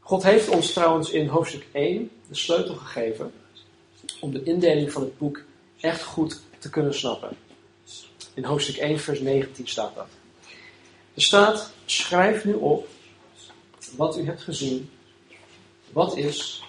[0.00, 3.32] God heeft ons trouwens in hoofdstuk 1 de sleutel gegeven
[4.20, 5.42] om de indeling van het boek
[5.80, 7.36] echt goed te kunnen snappen.
[8.40, 10.08] In hoofdstuk 1, vers 19 staat dat.
[11.14, 12.88] Er staat: Schrijf nu op
[13.96, 14.90] wat u hebt gezien,
[15.92, 16.64] wat is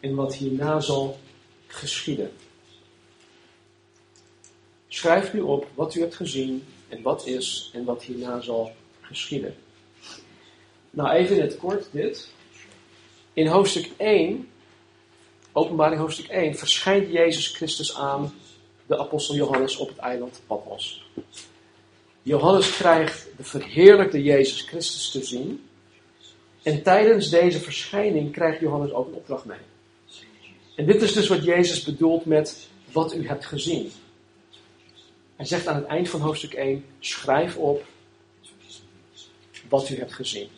[0.00, 1.18] en wat hierna zal
[1.66, 2.32] geschieden.
[4.88, 9.56] Schrijf nu op wat u hebt gezien en wat is en wat hierna zal geschieden.
[10.90, 12.28] Nou, even in het kort dit.
[13.32, 14.48] In hoofdstuk 1,
[15.52, 18.34] openbaring hoofdstuk 1, verschijnt Jezus Christus aan
[18.92, 21.10] de apostel Johannes op het eiland Patmos.
[22.22, 25.68] Johannes krijgt de verheerlijkte Jezus Christus te zien.
[26.62, 29.58] En tijdens deze verschijning krijgt Johannes ook een opdracht mee.
[30.76, 33.92] En dit is dus wat Jezus bedoelt met wat u hebt gezien.
[35.36, 37.84] Hij zegt aan het eind van hoofdstuk 1: schrijf op
[39.68, 40.48] wat u hebt gezien.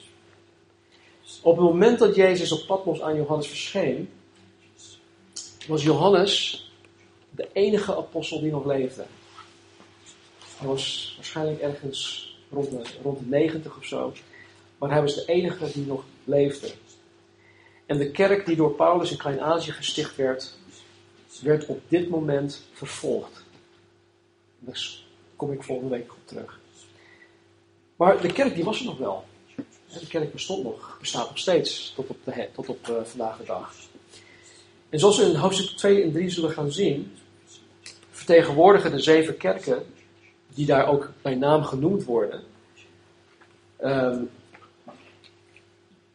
[1.43, 4.11] Op het moment dat Jezus op Patmos aan Johannes verscheen,
[5.67, 6.65] was Johannes
[7.37, 9.05] de enige apostel die nog leefde.
[10.57, 14.13] Hij was waarschijnlijk ergens rond de, rond de 90 of zo.
[14.79, 16.73] Maar hij was de enige die nog leefde.
[17.87, 20.59] En de kerk die door Paulus in Klein-Azië gesticht werd,
[21.43, 23.45] werd op dit moment vervolgd.
[24.59, 24.99] Daar
[25.37, 26.61] kom ik volgende week op terug.
[27.97, 29.25] Maar de kerk die was er nog wel.
[30.01, 33.45] De kerk bestond nog, bestaat nog steeds tot op, de, tot op uh, vandaag de
[33.45, 33.75] dag.
[34.89, 37.13] En zoals we in hoofdstuk 2 en 3 zullen gaan zien,
[38.25, 39.83] vertegenwoordigen de zeven kerken,
[40.55, 42.43] die daar ook bij naam genoemd worden,
[43.77, 44.23] ehm,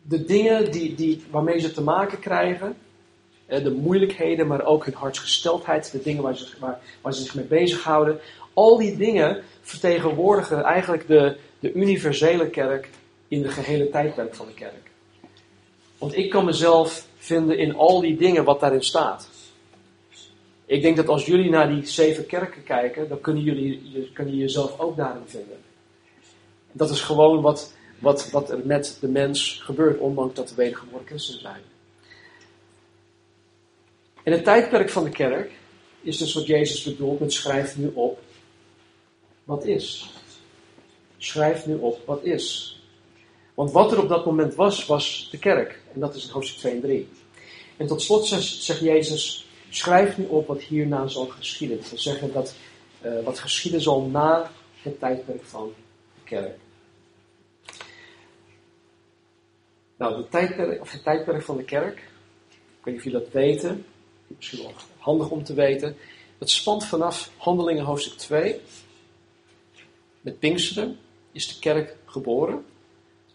[0.02, 2.78] de dingen die, die, waarmee ze te maken krijgen,
[3.48, 7.46] de moeilijkheden, maar ook hun hartsgesteldheid, de dingen waar ze, waar, waar ze zich mee
[7.46, 8.20] bezighouden,
[8.54, 12.90] al die dingen vertegenwoordigen eigenlijk de, de universele kerk
[13.28, 14.92] in de gehele tijdperk van de kerk.
[15.98, 19.30] Want ik kan mezelf vinden in al die dingen wat daarin staat.
[20.70, 24.80] Ik denk dat als jullie naar die zeven kerken kijken, dan kunnen jullie, kunnen jezelf
[24.80, 25.58] ook daarin vinden.
[26.72, 31.06] Dat is gewoon wat, wat, wat er met de mens gebeurt, ondanks dat we wedergeboren
[31.06, 31.62] christen zijn.
[34.24, 35.52] En het tijdperk van de kerk
[36.02, 38.22] is dus wat Jezus bedoelt met schrijf nu op
[39.44, 40.10] wat is.
[41.18, 42.80] Schrijf nu op wat is.
[43.54, 45.82] Want wat er op dat moment was, was de kerk.
[45.94, 47.08] En dat is in hoofdstuk 2 en 3.
[47.78, 51.78] En tot slot zegt Jezus, schrijf nu op wat hierna zal geschieden.
[51.78, 52.56] Dat wil zeggen dat
[53.06, 54.52] uh, wat geschieden zal na
[54.82, 55.74] het tijdperk van
[56.16, 56.58] de kerk.
[59.98, 63.32] Nou, de tijdperk, of het tijdperk van de kerk, ik weet niet of jullie dat
[63.32, 63.86] weten,
[64.28, 65.96] misschien wel handig om te weten.
[66.38, 68.60] Dat spant vanaf Handelingen hoofdstuk 2.
[70.22, 70.98] Met Pinksteren
[71.32, 72.66] is de kerk geboren.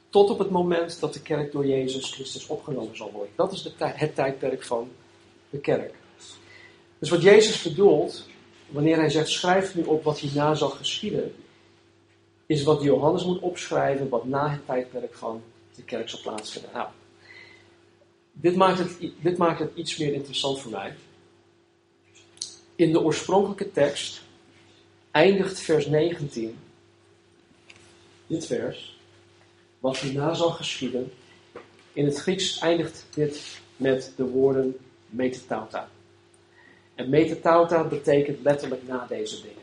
[0.09, 3.33] Tot op het moment dat de kerk door Jezus Christus opgenomen zal worden.
[3.37, 4.91] Dat is het tijdperk van
[5.51, 5.95] de kerk.
[7.05, 8.27] Dus wat Jezus bedoelt,
[8.69, 11.35] wanneer hij zegt: schrijf nu op wat hierna zal geschieden,
[12.47, 15.43] is wat Johannes moet opschrijven, wat na het tijdperk van
[15.75, 16.71] de kerk zal plaatsvinden.
[16.73, 16.89] Nou,
[18.33, 20.95] dit maakt, het, dit maakt het iets meer interessant voor mij.
[22.77, 24.23] In de oorspronkelijke tekst
[25.11, 26.59] eindigt vers 19,
[28.27, 28.99] dit vers,
[29.79, 31.13] wat hierna zal geschieden.
[31.93, 35.89] In het Grieks eindigt dit met de woorden metatauta.
[36.95, 39.63] En metatauta betekent letterlijk na deze dingen.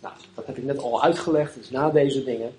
[0.00, 2.56] Nou, dat heb ik net al uitgelegd, is na deze dingen.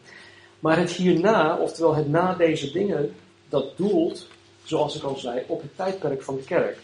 [0.60, 3.16] Maar het hierna, oftewel het na deze dingen,
[3.50, 4.28] dat doelt,
[4.64, 6.78] zoals ik al zei, op het tijdperk van de kerk.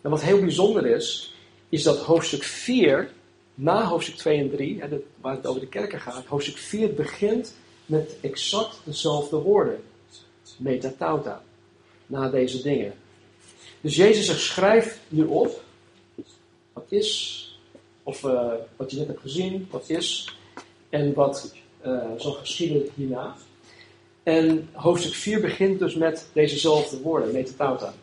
[0.00, 1.34] En wat heel bijzonder is,
[1.68, 3.10] is dat hoofdstuk 4,
[3.54, 4.88] na hoofdstuk 2 en 3, hè,
[5.20, 7.54] waar het over de kerken gaat, hoofdstuk 4 begint
[7.86, 9.82] met exact dezelfde woorden.
[10.56, 11.42] Metatauta.
[12.06, 12.94] Na deze dingen.
[13.80, 15.62] Dus Jezus zegt, schrijf op
[16.78, 17.42] wat is,
[18.02, 20.34] of uh, wat je net hebt gezien, wat is,
[20.88, 21.54] en wat
[21.86, 23.36] uh, zal geschieden hierna.
[24.22, 27.94] En hoofdstuk 4 begint dus met dezezelfde woorden, metatauta.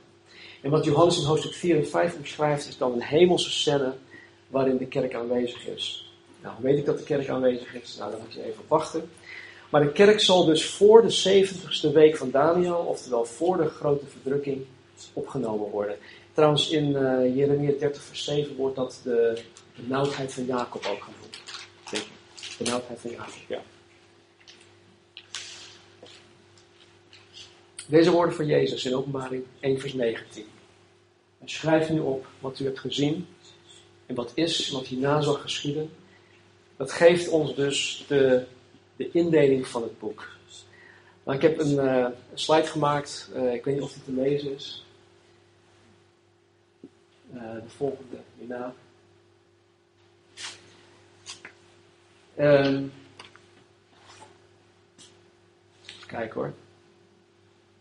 [0.61, 3.93] En wat Johannes in hoofdstuk 4 en 5 omschrijft, is dan een hemelse scène
[4.47, 6.13] waarin de kerk aanwezig is.
[6.41, 7.95] Nou, weet ik dat de kerk aanwezig is?
[7.99, 9.09] Nou, dan moet je even wachten.
[9.69, 14.05] Maar de kerk zal dus voor de 70ste week van Daniel, oftewel voor de grote
[14.05, 14.65] verdrukking,
[15.13, 15.95] opgenomen worden.
[16.35, 19.41] Trouwens, in uh, Jeremia 30, vers 7 wordt dat de
[19.75, 21.39] benauwdheid van Jacob ook genoemd.
[21.91, 22.11] Denk ik.
[22.57, 23.61] Benauwdheid van Jacob, ja.
[27.87, 30.45] Deze woorden van Jezus in openbaring 1 vers 19.
[31.39, 33.27] En schrijf nu op wat u hebt gezien
[34.05, 35.89] en wat is, wat hierna zal geschieden.
[36.77, 38.45] Dat geeft ons dus de,
[38.95, 40.27] de indeling van het boek.
[41.23, 44.21] Nou, ik heb een, uh, een slide gemaakt, uh, ik weet niet of die te
[44.21, 44.84] lezen is.
[47.33, 48.73] Uh, de volgende hierna.
[52.39, 52.91] Um,
[56.07, 56.53] Kijk hoor.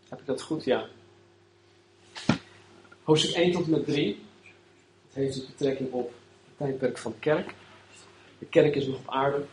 [0.09, 0.63] Heb ik dat goed?
[0.63, 0.87] Ja.
[3.03, 4.19] Hoofdstuk 1 tot en met 3.
[5.05, 6.13] Dat heeft dus betrekking op
[6.45, 7.53] het tijdperk van de kerk.
[8.39, 9.45] De kerk is nog op aarde.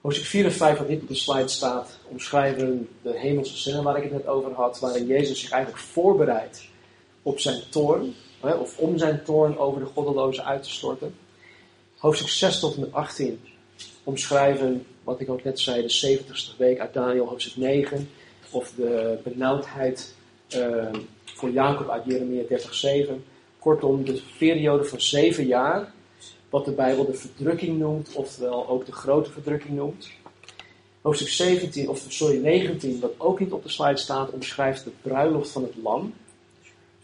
[0.00, 3.96] Hoofdstuk 4 en 5, wat niet op de slide staat, omschrijven de hemelse zinnen waar
[3.96, 6.68] ik het net over had, waarin Jezus zich eigenlijk voorbereidt
[7.22, 11.14] op zijn toorn, of om zijn toorn over de goddelozen uit te storten.
[11.96, 13.40] Hoofdstuk 6 tot en met 18
[14.04, 18.08] omschrijven wat ik ook net zei, de 70ste week uit Daniel hoofdstuk 9.
[18.50, 20.14] Of de benauwdheid
[20.56, 20.86] uh,
[21.24, 23.12] voor Jacob uit Jeremia 30:7.
[23.58, 25.92] Kortom, de periode van zeven jaar,
[26.50, 30.10] wat de Bijbel de verdrukking noemt, oftewel ook de grote verdrukking noemt.
[31.00, 35.50] Hoofdstuk 17, of sorry, 19, wat ook niet op de slide staat, omschrijft de bruiloft
[35.50, 36.14] van het lam.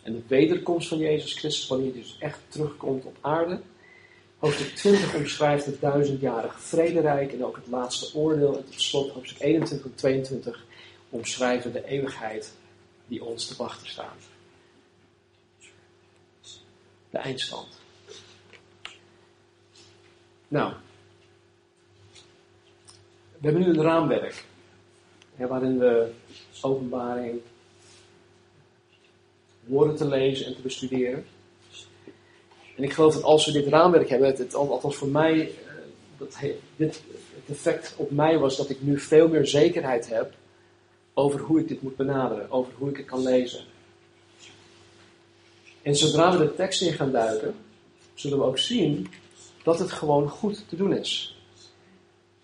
[0.06, 3.60] En de wederkomst van Jezus Christus, wanneer hij dus echt terugkomt op aarde.
[4.38, 8.56] Hoofdstuk 20 omschrijft het duizendjarige vrederijk en ook het laatste oordeel.
[8.56, 10.64] En tot slot hoofdstuk 21 en 22
[11.10, 12.52] omschrijven de eeuwigheid
[13.06, 14.22] die ons te wachten staat.
[17.10, 17.80] De eindstand.
[20.48, 20.72] Nou,
[23.38, 24.44] we hebben nu een raamwerk
[25.36, 26.12] waarin we
[26.60, 27.40] openbaring
[29.66, 31.26] woorden te lezen en te bestuderen.
[32.76, 35.74] En ik geloof dat als we dit raamwerk hebben, het, althans voor mij, eh,
[36.18, 36.38] dat
[36.76, 37.02] dit,
[37.34, 40.34] het effect op mij was dat ik nu veel meer zekerheid heb
[41.14, 43.60] over hoe ik dit moet benaderen, over hoe ik het kan lezen.
[45.82, 47.54] En zodra we de tekst in gaan duiken,
[48.14, 49.08] zullen we ook zien
[49.62, 51.36] dat het gewoon goed te doen is.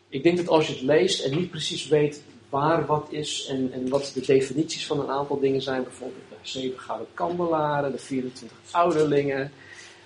[0.09, 2.23] Ik denk dat als je het leest en niet precies weet
[2.53, 6.37] waar wat is en, en wat de definities van een aantal dingen zijn, bijvoorbeeld de
[6.43, 9.53] zeven gouden kandelaren, de 24 ouderlingen,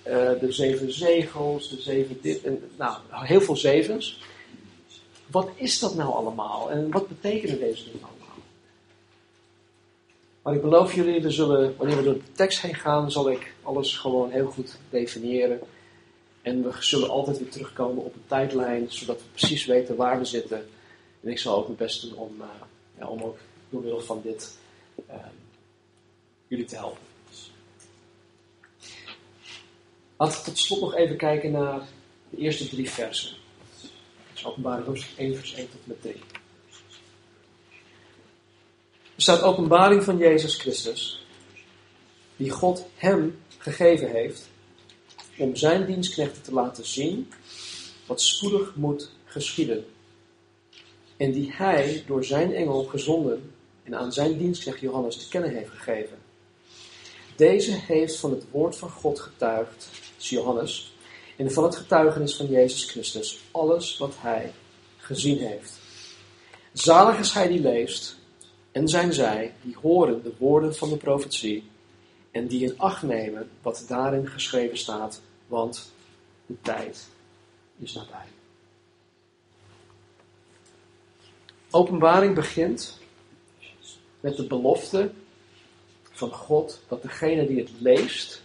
[0.07, 4.21] uh, de zeven zegels, de zeven dit, nou, heel veel zevens.
[5.31, 8.37] Wat is dat nou allemaal en wat betekenen deze dingen allemaal?
[10.41, 13.53] Maar ik beloof jullie, we zullen, wanneer we door de tekst heen gaan, zal ik
[13.61, 15.59] alles gewoon heel goed definiëren.
[16.41, 20.25] En we zullen altijd weer terugkomen op een tijdlijn, zodat we precies weten waar we
[20.25, 20.65] zitten.
[21.21, 22.47] En ik zal ook mijn best doen om, uh,
[22.99, 23.37] ja, om ook
[23.69, 24.57] door middel van dit
[25.09, 25.15] uh,
[26.47, 27.01] jullie te helpen.
[30.17, 31.87] Laten we tot slot nog even kijken naar
[32.29, 33.35] de eerste drie versen.
[34.33, 36.13] Is openbaring hoofdstuk 1 vers 1 tot met 3.
[39.15, 41.25] Er staat openbaring van Jezus Christus,
[42.35, 44.49] die God hem gegeven heeft
[45.37, 47.31] om zijn dienstknechten te laten zien
[48.05, 49.85] wat spoedig moet geschieden.
[51.17, 53.51] En die hij door zijn engel gezonden
[53.83, 56.17] en aan zijn dienstknecht Johannes te kennen heeft gegeven.
[57.35, 60.95] Deze heeft van het woord van God getuigd is Johannes,
[61.35, 64.53] en van het getuigenis van Jezus Christus, alles wat hij
[64.97, 65.79] gezien heeft.
[66.73, 68.17] Zalig is hij die leest,
[68.71, 71.69] en zijn zij die horen de woorden van de profetie,
[72.31, 75.91] en die in acht nemen wat daarin geschreven staat, want
[76.45, 77.07] de tijd
[77.79, 78.25] is nabij.
[81.77, 82.99] Openbaring begint
[84.19, 85.11] met de belofte
[86.11, 88.41] van God dat degene die het leest,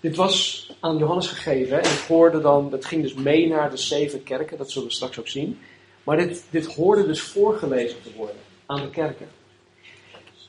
[0.00, 3.76] Dit was aan Johannes gegeven en het hoorde dan, het ging dus mee naar de
[3.76, 5.58] zeven kerken, dat zullen we straks ook zien.
[6.02, 8.36] Maar dit, dit hoorde dus voorgelezen te worden
[8.66, 9.28] aan de kerken.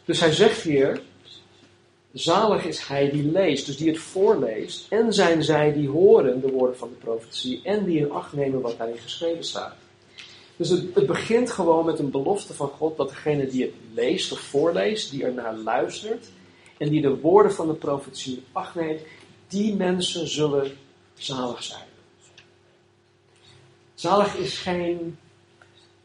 [0.05, 1.01] Dus hij zegt hier,
[2.15, 6.51] zalig is hij die leest, dus die het voorleest, en zijn zij die horen de
[6.51, 9.75] woorden van de profetie en die in acht nemen wat daarin geschreven staat.
[10.55, 14.31] Dus het, het, begint gewoon met een belofte van God dat degene die het leest
[14.31, 16.25] of voorleest, die er naar luistert
[16.77, 19.01] en die de woorden van de profetie acht neemt,
[19.47, 20.71] die mensen zullen
[21.13, 21.87] zalig zijn.
[23.93, 25.17] Zalig is geen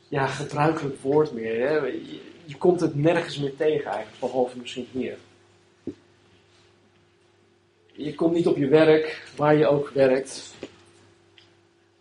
[0.09, 1.69] ja, gebruikelijk woord meer.
[1.69, 1.77] Hè?
[1.77, 5.19] Je, je, komt het nergens meer tegen eigenlijk, behalve misschien hier.
[8.05, 10.55] Je komt niet op je werk, waar je ook werkt,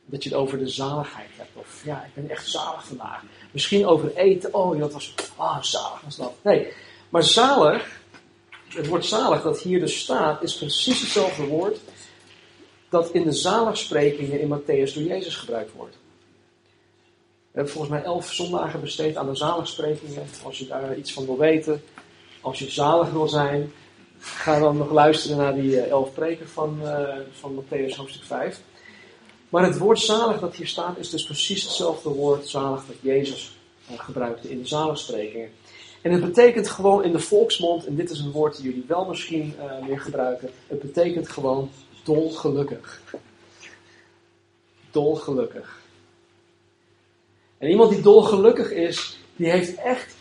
[0.05, 1.49] dat je het over de zaligheid hebt.
[1.53, 3.23] Of ja, ik ben echt zalig vandaag.
[3.51, 4.53] Misschien over eten.
[4.53, 6.33] Oh, dat was, ah, zalig was dat.
[6.41, 6.67] Nee,
[7.09, 7.99] maar zalig
[8.67, 11.79] het woord zalig dat hier dus staat, is precies hetzelfde woord
[12.89, 15.97] dat in de zaligsprekingen in Matthäus door Jezus gebruikt wordt.
[17.51, 20.27] We hebben volgens mij elf zondagen besteed aan de zaligsprekingen.
[20.43, 21.83] Als je daar iets van wil weten,
[22.41, 23.71] als je zalig wil zijn,
[24.19, 28.61] ga dan nog luisteren naar die eh, elf preken van, uh, van Matthäus hoofdstuk 5.
[29.49, 33.57] Maar het woord zalig dat hier staat is dus precies hetzelfde woord zalig dat Jezus
[33.91, 35.49] uh, gebruikte in de zaligsprekingen.
[36.01, 39.05] En het betekent gewoon in de volksmond, en dit is een woord dat jullie wel
[39.05, 41.71] misschien uh, meer gebruiken, het betekent gewoon
[42.03, 43.01] dolgelukkig.
[44.91, 45.79] Dolgelukkig.
[47.57, 50.15] En iemand die dolgelukkig is, die heeft echt,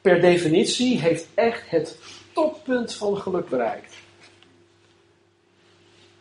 [0.00, 1.96] per definitie, heeft echt het
[2.40, 3.96] toppunt van geluk bereikt.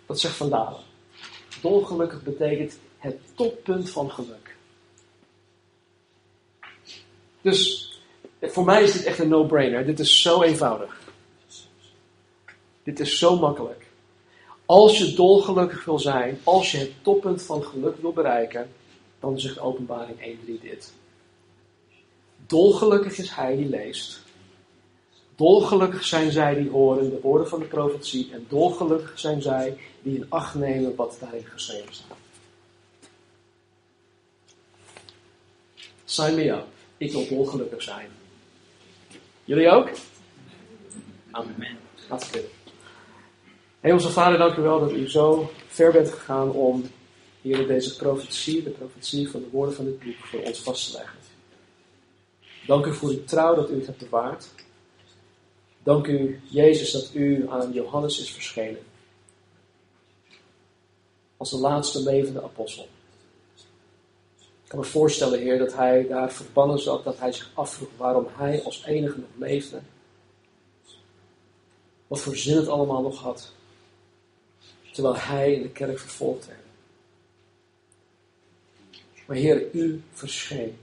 [0.05, 0.75] Dat zegt Van.
[1.61, 4.55] Dolgelukkig betekent het toppunt van geluk.
[7.41, 7.91] Dus
[8.41, 9.85] voor mij is dit echt een no-brainer.
[9.85, 10.99] Dit is zo eenvoudig.
[12.83, 13.85] Dit is zo makkelijk.
[14.65, 18.69] Als je dolgelukkig wil zijn, als je het toppunt van geluk wil bereiken,
[19.19, 20.93] dan zegt Openbaring 1.3 dit.
[22.47, 24.27] Dolgelukkig is hij die leest.
[25.39, 28.29] Dolgelukkig zijn zij die horen de woorden van de profetie.
[28.31, 32.17] En dolgelukkig zijn zij die in acht nemen wat daarin geschreven staat.
[36.05, 36.65] Sign me up.
[36.97, 38.09] Ik wil dolgelukkig zijn.
[39.43, 39.89] Jullie ook?
[41.31, 41.77] Amen.
[42.07, 42.47] Hartstikke.
[43.79, 46.89] Hemelse Vader, dank u wel dat u zo ver bent gegaan om
[47.41, 50.97] hier deze profetie, de profetie van de woorden van dit boek, voor ons vast te
[50.97, 51.19] leggen.
[52.67, 54.47] Dank u voor uw trouw dat u het hebt bewaard.
[55.89, 58.81] Dank u, Jezus, dat u aan Johannes is verschenen.
[61.37, 62.87] Als de laatste levende apostel.
[64.37, 68.27] Ik kan me voorstellen, Heer, dat hij daar verbannen zat, dat hij zich afvroeg waarom
[68.29, 69.79] hij als enige nog leefde.
[72.07, 73.51] Wat voor zin het allemaal nog had.
[74.91, 76.59] Terwijl hij in de kerk vervolgd werd.
[79.25, 80.77] Maar Heer, u verscheen.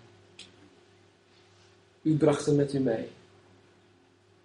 [2.03, 3.09] U bracht hem met u mee.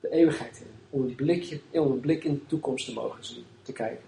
[0.02, 0.68] De eeuwigheid in.
[0.90, 4.04] Om een, blikje, om een blik in de toekomst te mogen zien, te kijken.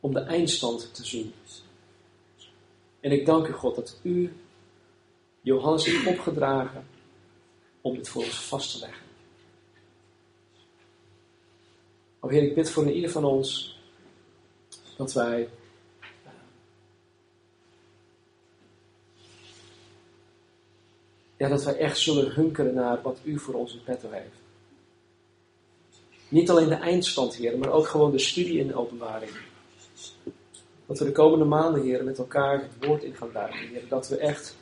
[0.00, 1.32] Om de eindstand te zien.
[3.00, 4.32] En ik dank u, God, dat u
[5.40, 6.86] Johannes heeft opgedragen
[7.80, 9.04] om dit voor ons vast te leggen.
[12.20, 13.78] O Heer, ik bid voor ieder van ons
[14.96, 15.48] dat wij
[21.40, 24.40] ja, dat wij echt zullen hunkeren naar wat u voor ons in petto heeft.
[26.28, 29.30] Niet alleen de eindstand, Heer, maar ook gewoon de studie in de openbaring.
[30.86, 33.82] Dat we de komende maanden, Heer, met elkaar het woord in gaan duiken, Heer.
[33.88, 34.56] Dat we echt,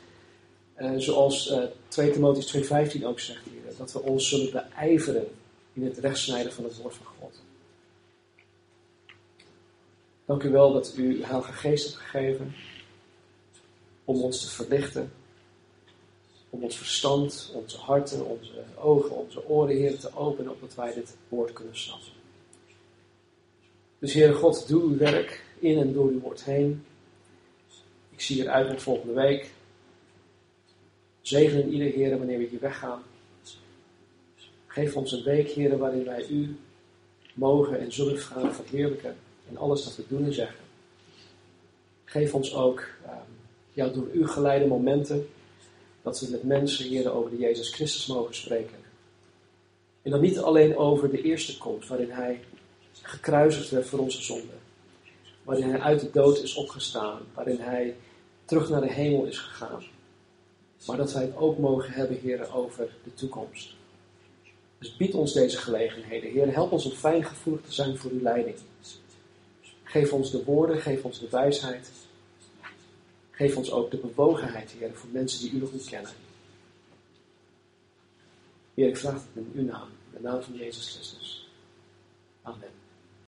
[0.73, 5.27] eh, zoals eh, 2 Timotheus 2,15 ook zegt, Heer, dat we ons zullen beijveren
[5.73, 7.41] in het rechtsnijden van het woord van God.
[10.25, 12.55] Dank u wel dat u uw Heilige Geest hebt gegeven
[14.05, 15.11] om ons te verlichten,
[16.49, 21.15] om ons verstand, onze harten, onze ogen, onze oren, Heer, te openen, opdat wij dit
[21.29, 22.11] woord kunnen snappen.
[23.99, 26.85] Dus Heere God, doe uw werk in en door uw woord heen.
[28.09, 29.51] Ik zie eruit naar volgende week.
[31.21, 33.03] Zegenen ieder Heer wanneer we hier weggaan.
[34.67, 36.55] Geef ons een week, Heer, waarin wij u
[37.33, 39.15] mogen en zullen gaan verheerlijken
[39.49, 40.59] in alles dat we doen en zeggen.
[42.05, 43.11] Geef ons ook um,
[43.73, 45.29] ja, door u geleide momenten
[46.01, 48.77] dat we met mensen, Heer, over de Jezus Christus mogen spreken.
[50.01, 52.39] En dan niet alleen over de eerste komst, waarin Hij
[53.01, 54.53] gekruisigd werd voor onze zonde.
[55.43, 57.21] Waarin hij uit de dood is opgestaan.
[57.33, 57.95] Waarin hij
[58.45, 59.83] terug naar de hemel is gegaan.
[60.87, 63.75] Maar dat wij het ook mogen hebben, heren, over de toekomst.
[64.79, 66.31] Dus bied ons deze gelegenheden.
[66.31, 68.55] Heer, help ons om fijngevoelig te zijn voor uw leiding.
[69.83, 71.91] Geef ons de woorden, geef ons de wijsheid.
[73.39, 76.11] Geef ons ook de bewogenheid, Heer, voor mensen die u nog niet kennen.
[78.73, 81.49] Heer, ik vraag het in uw naam, in de naam van Jezus Christus.
[82.41, 82.78] Amen.